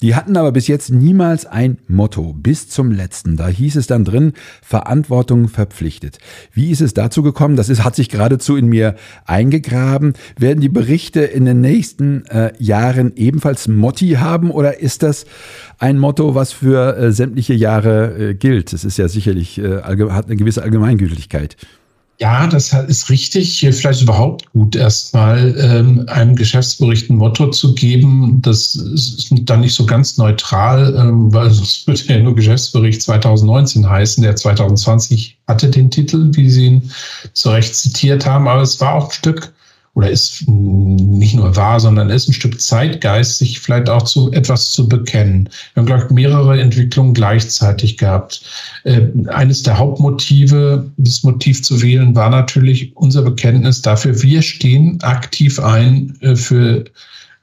[0.02, 3.36] Die hatten aber bis jetzt niemals ein Motto, bis zum letzten.
[3.36, 6.18] Da hieß es dann drin, Verantwortung verpflichtet.
[6.52, 7.56] Wie ist es dazu gekommen?
[7.56, 10.12] Das ist, hat sich geradezu in mir eingegraben.
[10.38, 13.66] Werden die Berichte in den nächsten äh, Jahren ebenfalls
[14.18, 15.26] haben oder ist das
[15.78, 18.72] ein Motto, was für äh, sämtliche Jahre äh, gilt?
[18.72, 21.56] Das ist ja sicherlich, äh, hat eine gewisse Allgemeingültigkeit.
[22.22, 23.58] Ja, das ist richtig.
[23.58, 28.40] Vielleicht überhaupt gut, erstmal ähm, einem Geschäftsbericht ein Motto zu geben.
[28.42, 33.90] Das ist dann nicht so ganz neutral, ähm, weil es würde ja nur Geschäftsbericht 2019
[33.90, 34.22] heißen.
[34.22, 36.92] Der 2020 hatte den Titel, wie Sie ihn
[37.32, 39.52] zu Recht zitiert haben, aber es war auch ein Stück
[39.94, 44.70] oder ist nicht nur wahr, sondern ist ein Stück Zeitgeist, sich vielleicht auch zu etwas
[44.72, 45.50] zu bekennen.
[45.74, 48.42] Wir haben, glaube ich, mehrere Entwicklungen gleichzeitig gehabt.
[48.84, 54.98] Äh, eines der Hauptmotive, dieses Motiv zu wählen, war natürlich unser Bekenntnis dafür, wir stehen
[55.02, 56.84] aktiv ein äh, für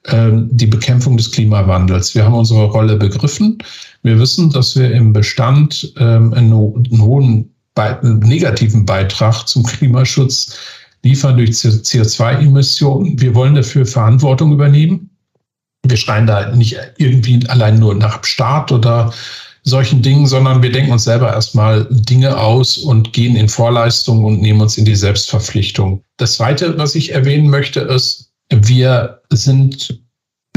[0.05, 2.15] äh, die Bekämpfung des Klimawandels.
[2.15, 3.59] Wir haben unsere Rolle begriffen.
[4.01, 7.53] Wir wissen, dass wir im Bestand ähm, einen, einen hohen
[8.01, 10.57] negativen Beitrag zum Klimaschutz
[11.03, 13.19] liefern durch CO2-Emissionen.
[13.19, 15.09] Wir wollen dafür Verantwortung übernehmen.
[15.85, 19.13] Wir schreien da nicht irgendwie allein nur nach Staat oder
[19.63, 24.41] solchen Dingen, sondern wir denken uns selber erstmal Dinge aus und gehen in Vorleistung und
[24.41, 26.03] nehmen uns in die Selbstverpflichtung.
[26.17, 30.01] Das Zweite, was ich erwähnen möchte, ist, wir sind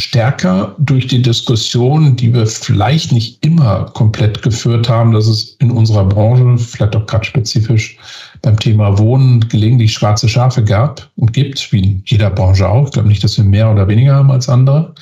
[0.01, 5.71] stärker durch die Diskussion, die wir vielleicht nicht immer komplett geführt haben, dass es in
[5.71, 7.99] unserer Branche, vielleicht auch gerade spezifisch
[8.43, 12.87] beim Thema Wohnen, gelegentlich schwarze Schafe gab und gibt, wie in jeder Branche auch.
[12.87, 14.95] Ich glaube nicht, dass wir mehr oder weniger haben als andere.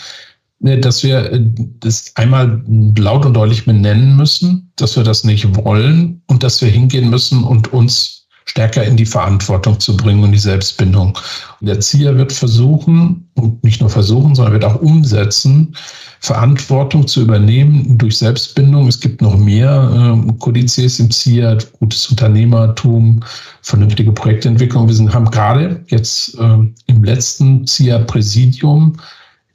[0.65, 1.41] Äh, dass wir äh,
[1.81, 2.63] das einmal
[2.97, 7.45] laut und deutlich benennen müssen, dass wir das nicht wollen und dass wir hingehen müssen
[7.45, 11.17] und uns stärker in die Verantwortung zu bringen und die Selbstbindung.
[11.61, 15.75] Und der Erzieher wird versuchen, und nicht nur versuchen, sondern wird auch umsetzen,
[16.21, 18.89] Verantwortung zu übernehmen durch Selbstbindung.
[18.89, 23.21] Es gibt noch mehr äh, Kodizes im ZIA, gutes Unternehmertum,
[23.63, 24.87] vernünftige Projektentwicklung.
[24.89, 28.97] Wir sind, haben gerade jetzt äh, im letzten ZIA-Präsidium,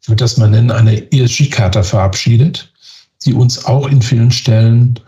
[0.02, 2.72] ich würde das mal nennen, eine ESG-Charta verabschiedet,
[3.26, 5.00] die uns auch in vielen Stellen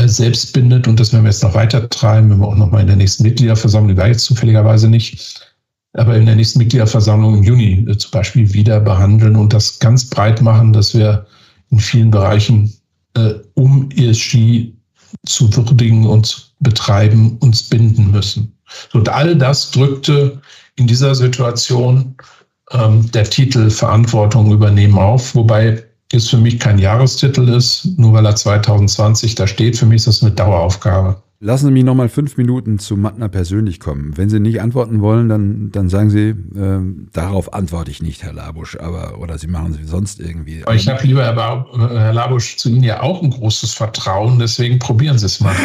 [0.00, 0.88] selbst bindet.
[0.88, 2.96] Und das werden wir jetzt noch weiter treiben, wenn wir auch noch mal in der
[2.96, 5.54] nächsten Mitgliederversammlung, die war jetzt zufälligerweise nicht,
[5.94, 10.08] aber in der nächsten Mitgliederversammlung im Juni äh, zum Beispiel wieder behandeln und das ganz
[10.08, 11.26] breit machen, dass wir
[11.70, 12.72] in vielen Bereichen,
[13.14, 14.72] äh, um ESG
[15.26, 18.56] zu würdigen und zu betreiben, uns binden müssen.
[18.92, 20.40] Und all das drückte
[20.76, 22.16] in dieser Situation
[22.70, 28.26] ähm, der Titel Verantwortung übernehmen auf, wobei jetzt für mich kein Jahrestitel ist, nur weil
[28.26, 29.76] er 2020 da steht.
[29.76, 31.22] Für mich ist das eine Daueraufgabe.
[31.44, 34.16] Lassen Sie mich noch mal fünf Minuten zu Mattner persönlich kommen.
[34.16, 36.78] Wenn Sie nicht antworten wollen, dann, dann sagen Sie, äh,
[37.12, 40.62] darauf antworte ich nicht, Herr Labusch, aber oder Sie machen es sonst irgendwie.
[40.64, 44.78] Aber ich habe lieber, Herr, Herr Labusch, zu Ihnen ja auch ein großes Vertrauen, deswegen
[44.78, 45.56] probieren Sie es mal.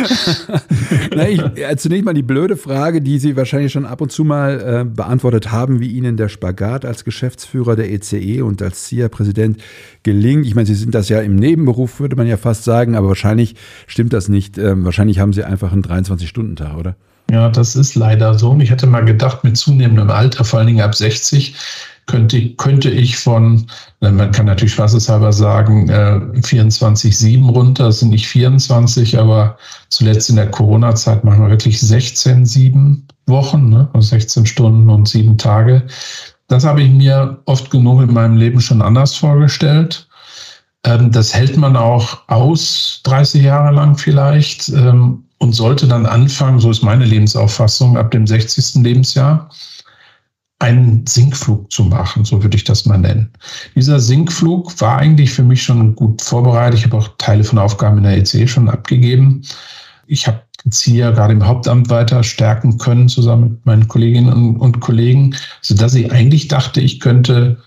[1.15, 4.23] Na, ich, äh, zunächst mal die blöde Frage, die Sie wahrscheinlich schon ab und zu
[4.23, 8.85] mal äh, beantwortet haben, wie Ihnen der Spagat als Geschäftsführer der ECE e und als
[8.85, 9.61] CIA-Präsident
[10.01, 10.47] gelingt.
[10.47, 13.55] Ich meine, Sie sind das ja im Nebenberuf, würde man ja fast sagen, aber wahrscheinlich
[13.85, 14.57] stimmt das nicht.
[14.57, 16.95] Ähm, wahrscheinlich haben Sie einfach einfach einen 23-Stunden-Tag, oder?
[17.29, 18.51] Ja, das ist leider so.
[18.51, 21.55] Und ich hätte mal gedacht, mit zunehmendem Alter, vor allen Dingen ab 60,
[22.05, 23.67] könnte, könnte ich von,
[23.99, 29.57] man kann natürlich spaßeshalber sagen, äh, 24-7 runter, das sind nicht 24, aber
[29.89, 33.89] zuletzt in der Corona-Zeit machen wir wirklich 16, 7 Wochen, ne?
[33.91, 35.83] also 16 Stunden und 7 Tage.
[36.47, 40.07] Das habe ich mir oft genug in meinem Leben schon anders vorgestellt.
[40.87, 44.69] Ähm, das hält man auch aus, 30 Jahre lang vielleicht.
[44.69, 48.81] Ähm, und sollte dann anfangen, so ist meine Lebensauffassung, ab dem 60.
[48.81, 49.49] Lebensjahr
[50.59, 53.31] einen Sinkflug zu machen, so würde ich das mal nennen.
[53.75, 56.79] Dieser Sinkflug war eigentlich für mich schon gut vorbereitet.
[56.79, 59.43] Ich habe auch Teile von Aufgaben in der EC schon abgegeben.
[60.07, 64.79] Ich habe jetzt hier gerade im Hauptamt weiter stärken können, zusammen mit meinen Kolleginnen und
[64.79, 67.57] Kollegen, sodass ich eigentlich dachte, ich könnte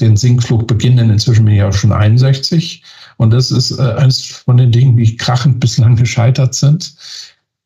[0.00, 1.10] den Sinkflug beginnen.
[1.10, 2.82] Inzwischen bin ich auch schon 61.
[3.16, 6.94] Und das ist äh, eines von den Dingen, die krachend bislang gescheitert sind.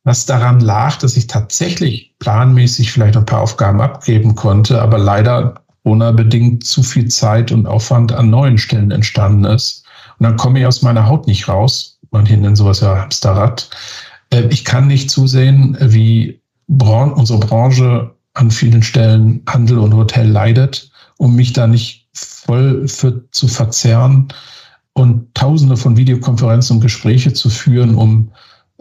[0.05, 5.55] Was daran lag, dass ich tatsächlich planmäßig vielleicht ein paar Aufgaben abgeben konnte, aber leider
[5.85, 9.85] Corona-bedingt zu viel Zeit und Aufwand an neuen Stellen entstanden ist.
[10.18, 11.99] Und dann komme ich aus meiner Haut nicht raus.
[12.11, 13.68] Manche nennen sowas ja Hamsterrad.
[14.31, 20.90] Äh, ich kann nicht zusehen, wie unsere Branche an vielen Stellen Handel und Hotel leidet,
[21.18, 24.29] um mich da nicht voll für zu verzerren
[24.94, 28.31] und tausende von Videokonferenzen und Gespräche zu führen, um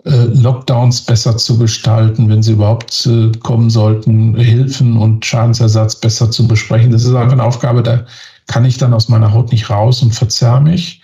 [0.06, 6.30] äh, Lockdowns besser zu gestalten, wenn sie überhaupt äh, kommen sollten, Hilfen und Schadensersatz besser
[6.30, 6.92] zu besprechen.
[6.92, 8.06] Das ist einfach eine Aufgabe, da
[8.48, 11.02] kann ich dann aus meiner Haut nicht raus und verzerre mich.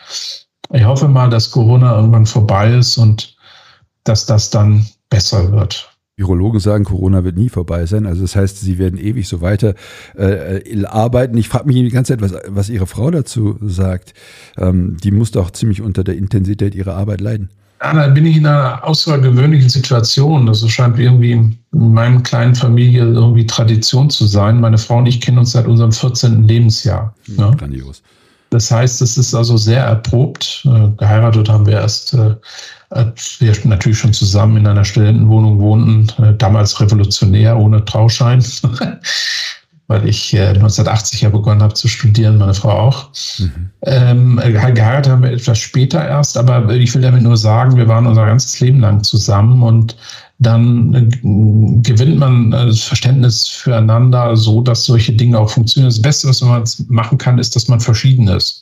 [0.71, 3.35] Ich hoffe mal, dass Corona irgendwann vorbei ist und
[4.03, 5.88] dass das dann besser wird.
[6.19, 8.05] Virologen sagen, Corona wird nie vorbei sein.
[8.05, 9.73] Also das heißt, sie werden ewig so weiter
[10.17, 11.37] äh, äh arbeiten.
[11.37, 14.13] Ich frage mich die ganze Zeit, was, was Ihre Frau dazu sagt.
[14.57, 17.49] Ähm, die muss doch ziemlich unter der Intensität ihrer Arbeit leiden.
[17.81, 20.45] Ja, da bin ich in einer außergewöhnlichen Situation.
[20.45, 24.59] Das scheint irgendwie in meinem kleinen Familie irgendwie Tradition zu sein.
[24.59, 26.45] Meine Frau und ich kennen uns seit unserem 14.
[26.45, 27.15] Lebensjahr.
[27.37, 28.03] Ja, Grandios.
[28.49, 30.65] Das heißt, es ist also sehr erprobt.
[30.65, 32.35] Äh, geheiratet haben wir erst äh,
[32.89, 38.43] als wir natürlich schon zusammen in einer Studentenwohnung wohnten, äh, damals revolutionär, ohne Trauschein,
[39.87, 43.09] weil ich äh, 1980 ja begonnen habe zu studieren, meine Frau auch.
[43.37, 43.69] Mhm.
[43.83, 48.07] Ähm, geheiratet haben wir etwas später erst, aber ich will damit nur sagen, wir waren
[48.07, 49.95] unser ganzes Leben lang zusammen und
[50.39, 55.89] dann äh, gewinnt man äh, das Verständnis füreinander so, dass solche Dinge auch funktionieren.
[55.89, 58.58] Das Beste, was man machen kann, ist, dass man verschieden ist.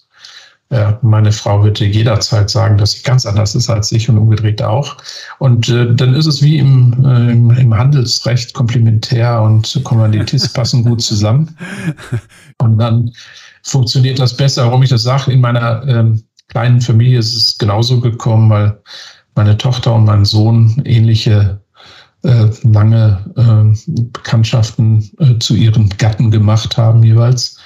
[0.69, 4.62] Ja, meine Frau würde jederzeit sagen, dass sie ganz anders ist als ich und umgedreht
[4.62, 4.97] auch.
[5.39, 10.84] Und äh, dann ist es wie im, äh, im, im, Handelsrecht komplementär und Kommanditist passen
[10.84, 11.56] gut zusammen.
[12.58, 13.12] Und dann
[13.63, 14.65] funktioniert das besser.
[14.65, 18.77] Warum ich das sage, in meiner ähm, kleinen Familie ist es genauso gekommen, weil
[19.36, 21.62] meine Tochter und mein Sohn ähnliche
[22.23, 27.57] äh, lange äh, Bekanntschaften äh, zu ihren Gatten gemacht haben jeweils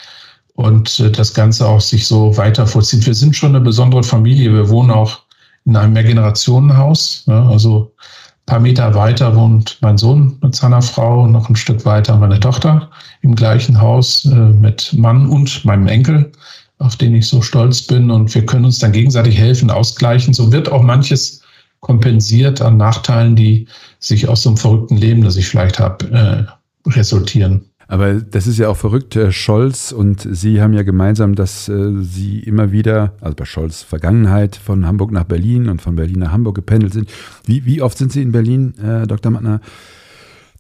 [0.61, 3.05] und äh, das Ganze auch sich so weiter vollzieht.
[3.05, 4.53] Wir sind schon eine besondere Familie.
[4.53, 5.19] Wir wohnen auch
[5.65, 7.23] in einem Mehrgenerationenhaus.
[7.27, 7.47] Ne?
[7.49, 11.85] Also ein paar Meter weiter wohnt mein Sohn mit seiner Frau und noch ein Stück
[11.85, 12.89] weiter meine Tochter
[13.21, 16.31] im gleichen Haus äh, mit Mann und meinem Enkel,
[16.79, 18.09] auf den ich so stolz bin.
[18.09, 20.33] Und wir können uns dann gegenseitig helfen, ausgleichen.
[20.33, 21.41] So wird auch manches
[21.79, 23.67] kompensiert an Nachteilen, die
[23.99, 26.47] sich aus so einem verrückten Leben, das ich vielleicht habe,
[26.85, 27.70] äh, resultieren.
[27.91, 29.19] Aber das ist ja auch verrückt.
[29.31, 34.55] Scholz und Sie haben ja gemeinsam, dass äh, Sie immer wieder, also bei Scholz Vergangenheit,
[34.55, 37.09] von Hamburg nach Berlin und von Berlin nach Hamburg gependelt sind.
[37.43, 39.29] Wie, wie oft sind Sie in Berlin, äh, Dr.
[39.29, 39.59] Mattner?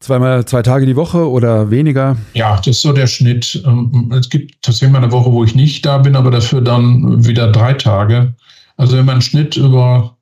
[0.01, 2.17] Zweimal, zwei Tage die Woche oder weniger?
[2.33, 3.63] Ja, das ist so der Schnitt.
[3.65, 7.25] Ähm, es gibt tatsächlich mal eine Woche, wo ich nicht da bin, aber dafür dann
[7.25, 8.35] wieder drei Tage.
[8.75, 10.17] Also wenn man einen Schnitt über,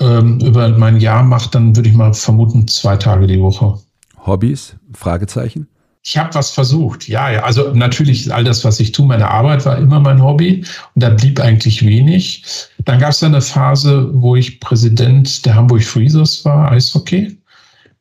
[0.00, 3.78] ähm, über mein Jahr macht, dann würde ich mal vermuten, zwei Tage die Woche.
[4.26, 4.76] Hobbys?
[4.92, 5.68] Fragezeichen?
[6.08, 7.42] Ich habe was versucht, ja, ja.
[7.42, 10.64] Also natürlich all das, was ich tue, meine Arbeit war immer mein Hobby
[10.94, 12.44] und da blieb eigentlich wenig.
[12.84, 17.36] Dann gab es eine Phase, wo ich Präsident der Hamburg Freezers war, Eishockey,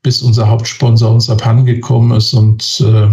[0.04, 3.08] bis unser Hauptsponsor uns abhandengekommen ist und äh,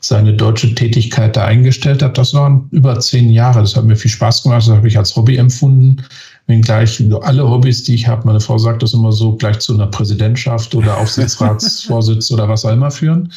[0.00, 2.18] seine deutsche Tätigkeit da eingestellt hat.
[2.18, 3.60] Das waren über zehn Jahre.
[3.60, 4.62] Das hat mir viel Spaß gemacht.
[4.62, 6.02] Das habe ich als Hobby empfunden.
[6.48, 9.86] Wenngleich alle Hobbys, die ich habe, meine Frau sagt das immer so, gleich zu einer
[9.86, 13.32] Präsidentschaft oder Aufsichtsratsvorsitz oder was auch immer führen.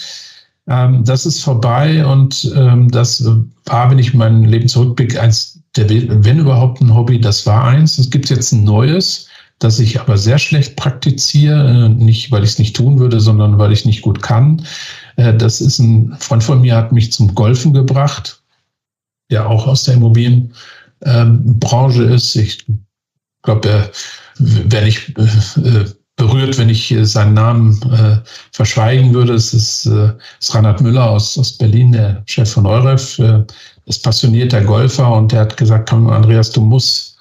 [0.67, 3.23] Ähm, das ist vorbei und ähm, das
[3.65, 7.97] war, wenn ich mein Leben zurückblicke, eins der, wenn überhaupt ein Hobby, das war eins.
[7.97, 9.28] Es gibt jetzt ein neues,
[9.60, 13.60] das ich aber sehr schlecht praktiziere, äh, nicht weil ich es nicht tun würde, sondern
[13.60, 14.65] weil ich nicht gut kann.
[15.17, 18.41] Äh, das ist ein Freund von mir, hat mich zum Golfen gebracht,
[19.30, 22.36] der auch aus der Immobilienbranche ähm, ist.
[22.36, 22.65] Ich
[23.43, 23.91] glaube,
[24.39, 28.17] wer nicht äh, berührt, wenn ich seinen Namen äh,
[28.51, 29.34] verschweigen würde.
[29.34, 33.43] Es ist, äh, ist Reinhard Müller aus, aus Berlin, der Chef von Euref, äh,
[33.86, 37.15] ist passionierter Golfer und der hat gesagt, komm, Andreas, du musst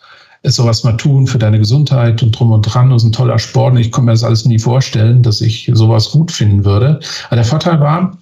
[0.45, 2.91] sowas mal tun für deine Gesundheit und drum und dran.
[2.91, 5.71] Das ist ein toller Sport und ich kann mir das alles nie vorstellen, dass ich
[5.73, 7.01] sowas gut finden würde.
[7.27, 8.17] Aber der Vorteil war,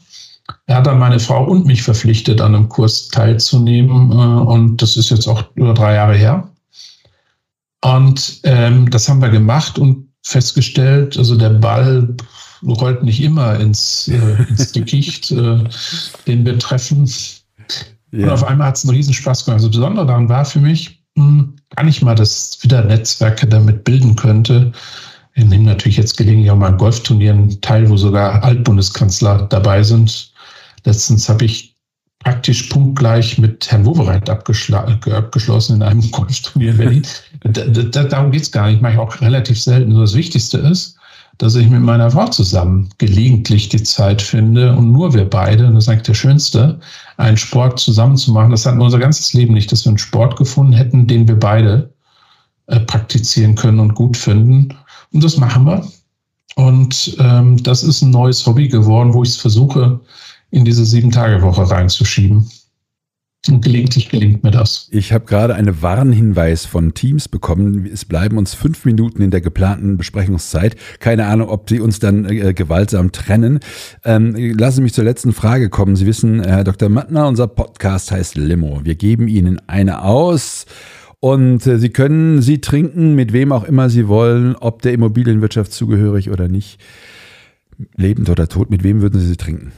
[0.67, 4.97] er hat dann meine Frau und mich verpflichtet, an einem Kurs teilzunehmen äh, und das
[4.97, 6.49] ist jetzt auch über drei Jahre her.
[7.85, 12.15] Und ähm, das haben wir gemacht und festgestellt, also der Ball
[12.65, 15.65] rollt nicht immer ins, äh, ins Dickicht, äh,
[16.27, 17.11] den wir treffen.
[18.13, 18.25] Ja.
[18.25, 19.59] Und auf einmal hat es einen Riesenspaß gemacht.
[19.59, 23.85] Also besonders daran war für mich, mh, hm, gar nicht mal, dass wieder Netzwerke damit
[23.85, 24.73] bilden könnte.
[25.35, 30.33] Wir nehmen natürlich jetzt gelegentlich auch mal an Golfturnieren teil, wo sogar Altbundeskanzler dabei sind.
[30.85, 31.75] Letztens habe ich
[32.19, 37.07] praktisch punktgleich mit Herrn Wowereit abgeschlossen in einem Golfturnier in Berlin.
[37.45, 39.95] Da, da, darum geht es gar nicht, mache ich auch relativ selten.
[39.99, 40.97] Das Wichtigste ist,
[41.39, 45.75] dass ich mit meiner Frau zusammen gelegentlich die Zeit finde und nur wir beide, und
[45.75, 46.79] das ist eigentlich der Schönste,
[47.17, 48.51] einen Sport zusammen zu machen.
[48.51, 51.39] Das hatten wir unser ganzes Leben nicht, dass wir einen Sport gefunden hätten, den wir
[51.39, 51.93] beide
[52.67, 54.75] äh, praktizieren können und gut finden.
[55.13, 55.85] Und das machen wir.
[56.55, 60.01] Und ähm, das ist ein neues Hobby geworden, wo ich es versuche,
[60.51, 62.49] in diese Sieben-Tage-Woche reinzuschieben.
[63.49, 64.87] Und gelegentlich gelingt mir das.
[64.93, 67.91] Ich habe gerade einen Warnhinweis von Teams bekommen.
[67.93, 70.77] Es bleiben uns fünf Minuten in der geplanten Besprechungszeit.
[71.01, 73.59] Keine Ahnung, ob sie uns dann äh, gewaltsam trennen.
[74.05, 75.97] Ähm, lassen Sie mich zur letzten Frage kommen.
[75.97, 76.89] Sie wissen, Herr Dr.
[76.89, 78.83] Mattner, unser Podcast heißt Limo.
[78.85, 80.67] Wir geben Ihnen eine aus.
[81.19, 85.73] Und äh, Sie können sie trinken, mit wem auch immer Sie wollen, ob der Immobilienwirtschaft
[85.73, 86.79] zugehörig oder nicht.
[87.97, 89.73] Lebend oder tot, mit wem würden Sie sie trinken?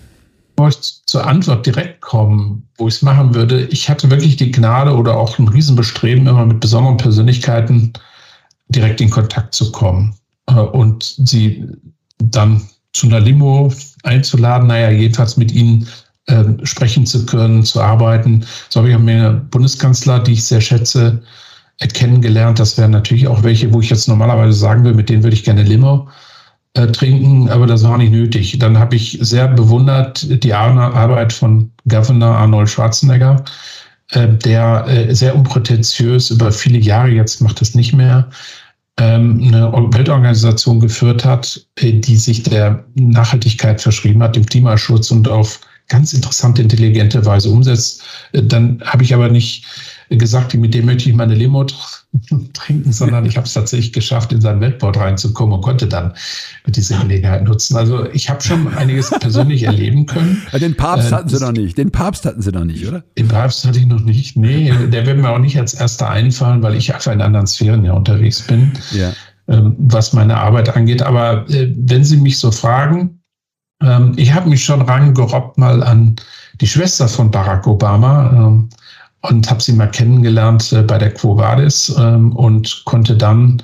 [0.56, 4.52] Bevor ich zur Antwort direkt komme, wo ich es machen würde, ich hatte wirklich die
[4.52, 7.92] Gnade oder auch ein Riesenbestreben, immer mit besonderen Persönlichkeiten
[8.68, 10.14] direkt in Kontakt zu kommen
[10.46, 11.66] äh, und sie
[12.18, 13.72] dann zu einer Limo
[14.04, 15.88] einzuladen, naja, jedenfalls mit ihnen
[16.26, 18.46] äh, sprechen zu können, zu arbeiten.
[18.68, 21.22] So habe ich mir Bundeskanzler, die ich sehr schätze,
[21.80, 22.60] äh, kennengelernt.
[22.60, 25.44] Das wären natürlich auch welche, wo ich jetzt normalerweise sagen will, mit denen würde ich
[25.44, 26.08] gerne Limo
[26.74, 28.58] äh, trinken, aber das war nicht nötig.
[28.58, 33.44] Dann habe ich sehr bewundert die Arbeit von Governor Arnold Schwarzenegger,
[34.10, 38.28] äh, der äh, sehr unprätentiös über viele Jahre, jetzt macht es nicht mehr,
[38.98, 45.28] ähm, eine Weltorganisation geführt hat, äh, die sich der Nachhaltigkeit verschrieben hat, dem Klimaschutz und
[45.28, 48.02] auf ganz interessante, intelligente Weise umsetzt.
[48.32, 49.64] Äh, dann habe ich aber nicht
[50.10, 51.64] gesagt, mit dem möchte ich meine Limo
[52.52, 56.14] trinken, sondern ich habe es tatsächlich geschafft, in sein Weltboard reinzukommen und konnte dann
[56.66, 57.76] diese Gelegenheit nutzen.
[57.76, 60.42] Also ich habe schon einiges persönlich erleben können.
[60.52, 61.76] Den Papst hatten Sie noch nicht.
[61.76, 63.02] Den Papst hatten Sie noch nicht, oder?
[63.18, 64.36] Den Papst hatte ich noch nicht.
[64.36, 67.84] Nee, der wird mir auch nicht als erster einfallen, weil ich einfach in anderen Sphären
[67.84, 69.12] ja unterwegs bin, ja.
[69.46, 71.02] Ähm, was meine Arbeit angeht.
[71.02, 73.20] Aber äh, wenn Sie mich so fragen,
[73.82, 76.16] ähm, ich habe mich schon rangerobbt mal an
[76.60, 78.70] die Schwester von Barack Obama ähm,
[79.28, 83.62] und habe sie mal kennengelernt äh, bei der Quo Vadis ähm, und konnte dann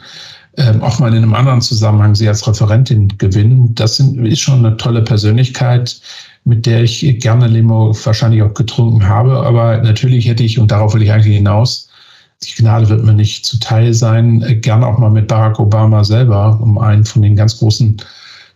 [0.57, 3.75] ähm, auch mal in einem anderen Zusammenhang sie als Referentin gewinnen.
[3.75, 6.01] Das sind, ist schon eine tolle Persönlichkeit,
[6.45, 9.41] mit der ich gerne Limo wahrscheinlich auch getrunken habe.
[9.41, 11.89] Aber natürlich hätte ich, und darauf will ich eigentlich hinaus,
[12.43, 16.59] die Gnade wird mir nicht zuteil sein, äh, gerne auch mal mit Barack Obama selber,
[16.61, 17.99] um einen von den ganz großen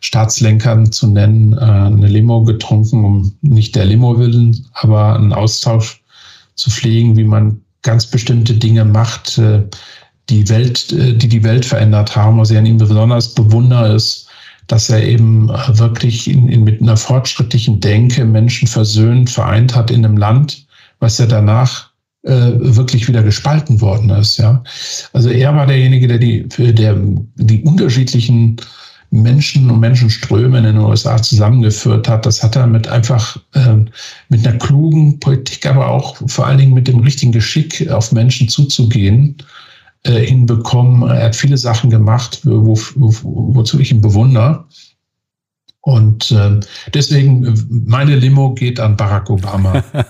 [0.00, 6.03] Staatslenkern zu nennen, äh, eine Limo getrunken, um nicht der Limo willen, aber einen Austausch
[6.54, 9.62] zu pflegen, wie man ganz bestimmte Dinge macht, äh,
[10.28, 12.38] die Welt, äh, die die Welt verändert haben.
[12.38, 14.28] Was ich an ihm besonders bewundere, ist,
[14.66, 19.90] dass er eben äh, wirklich in, in, mit einer fortschrittlichen Denke Menschen versöhnt, vereint hat
[19.90, 20.66] in einem Land,
[21.00, 21.90] was ja danach
[22.22, 24.38] äh, wirklich wieder gespalten worden ist.
[24.38, 24.62] Ja,
[25.12, 26.96] also er war derjenige, der die, der
[27.36, 28.56] die unterschiedlichen
[29.10, 32.26] Menschen und Menschenströme in den USA zusammengeführt hat.
[32.26, 33.76] Das hat er mit einfach äh,
[34.28, 38.48] mit einer klugen Politik, aber auch vor allen Dingen mit dem richtigen Geschick auf Menschen
[38.48, 39.36] zuzugehen,
[40.04, 41.08] äh, hinbekommen.
[41.08, 44.64] Er hat viele Sachen gemacht, wo, wo, wozu ich ihn bewundere.
[45.80, 46.60] Und äh,
[46.94, 49.84] deswegen, meine Limo geht an Barack Obama.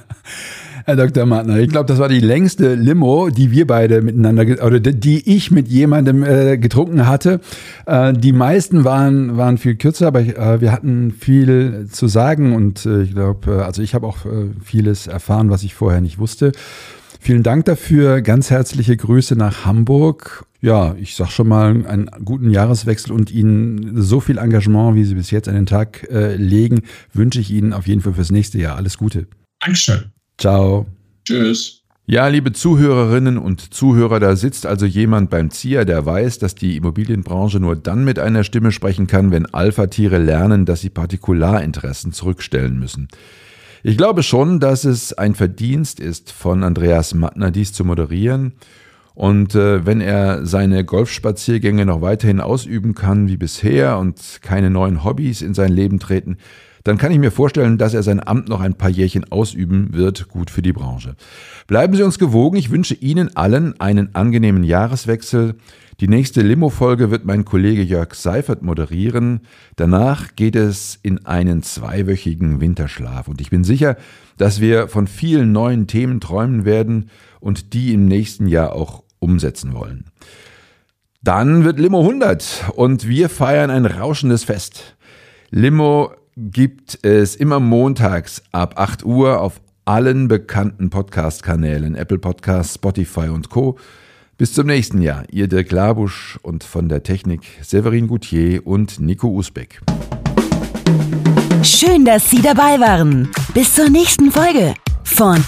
[0.86, 1.24] Herr Dr.
[1.24, 1.58] Martner.
[1.58, 5.66] Ich glaube, das war die längste Limo, die wir beide miteinander, oder die ich mit
[5.68, 7.40] jemandem äh, getrunken hatte.
[7.86, 12.84] Äh, die meisten waren, waren viel kürzer, aber äh, wir hatten viel zu sagen und
[12.84, 16.18] äh, ich glaube, äh, also ich habe auch äh, vieles erfahren, was ich vorher nicht
[16.18, 16.52] wusste.
[17.18, 18.20] Vielen Dank dafür.
[18.20, 20.44] Ganz herzliche Grüße nach Hamburg.
[20.60, 25.14] Ja, ich sag schon mal einen guten Jahreswechsel und Ihnen so viel Engagement, wie Sie
[25.14, 26.82] bis jetzt an den Tag äh, legen,
[27.14, 28.76] wünsche ich Ihnen auf jeden Fall fürs nächste Jahr.
[28.76, 29.26] Alles Gute.
[29.60, 30.13] Dankeschön.
[30.38, 30.86] Ciao.
[31.24, 31.84] Tschüss.
[32.06, 36.76] Ja, liebe Zuhörerinnen und Zuhörer, da sitzt also jemand beim ZIA, der weiß, dass die
[36.76, 42.78] Immobilienbranche nur dann mit einer Stimme sprechen kann, wenn Alpha-Tiere lernen, dass sie Partikularinteressen zurückstellen
[42.78, 43.08] müssen.
[43.82, 48.52] Ich glaube schon, dass es ein Verdienst ist von Andreas Mattner, dies zu moderieren.
[49.14, 55.04] Und äh, wenn er seine Golfspaziergänge noch weiterhin ausüben kann wie bisher und keine neuen
[55.04, 56.36] Hobbys in sein Leben treten,
[56.84, 60.28] dann kann ich mir vorstellen, dass er sein Amt noch ein paar Jährchen ausüben wird,
[60.28, 61.16] gut für die Branche.
[61.66, 65.54] Bleiben Sie uns gewogen, ich wünsche Ihnen allen einen angenehmen Jahreswechsel.
[66.00, 69.40] Die nächste Limo-Folge wird mein Kollege Jörg Seifert moderieren.
[69.76, 73.28] Danach geht es in einen zweiwöchigen Winterschlaf.
[73.28, 73.96] Und ich bin sicher,
[74.36, 77.10] dass wir von vielen neuen Themen träumen werden
[77.40, 80.04] und die im nächsten Jahr auch umsetzen wollen.
[81.22, 84.96] Dann wird Limo 100 und wir feiern ein rauschendes Fest.
[85.50, 93.28] Limo gibt es immer montags ab 8 Uhr auf allen bekannten Podcast-Kanälen, Apple Podcasts, Spotify
[93.28, 93.78] und Co.
[94.36, 95.24] Bis zum nächsten Jahr.
[95.30, 99.80] Ihr Dirk Labusch und von der Technik Severin Goutier und Nico Usbeck.
[101.62, 103.30] Schön, dass Sie dabei waren.
[103.52, 104.74] Bis zur nächsten Folge
[105.04, 105.42] von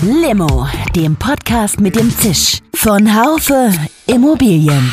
[0.00, 3.72] Limo, dem Podcast mit dem Zisch von Haufe
[4.06, 4.92] Immobilien.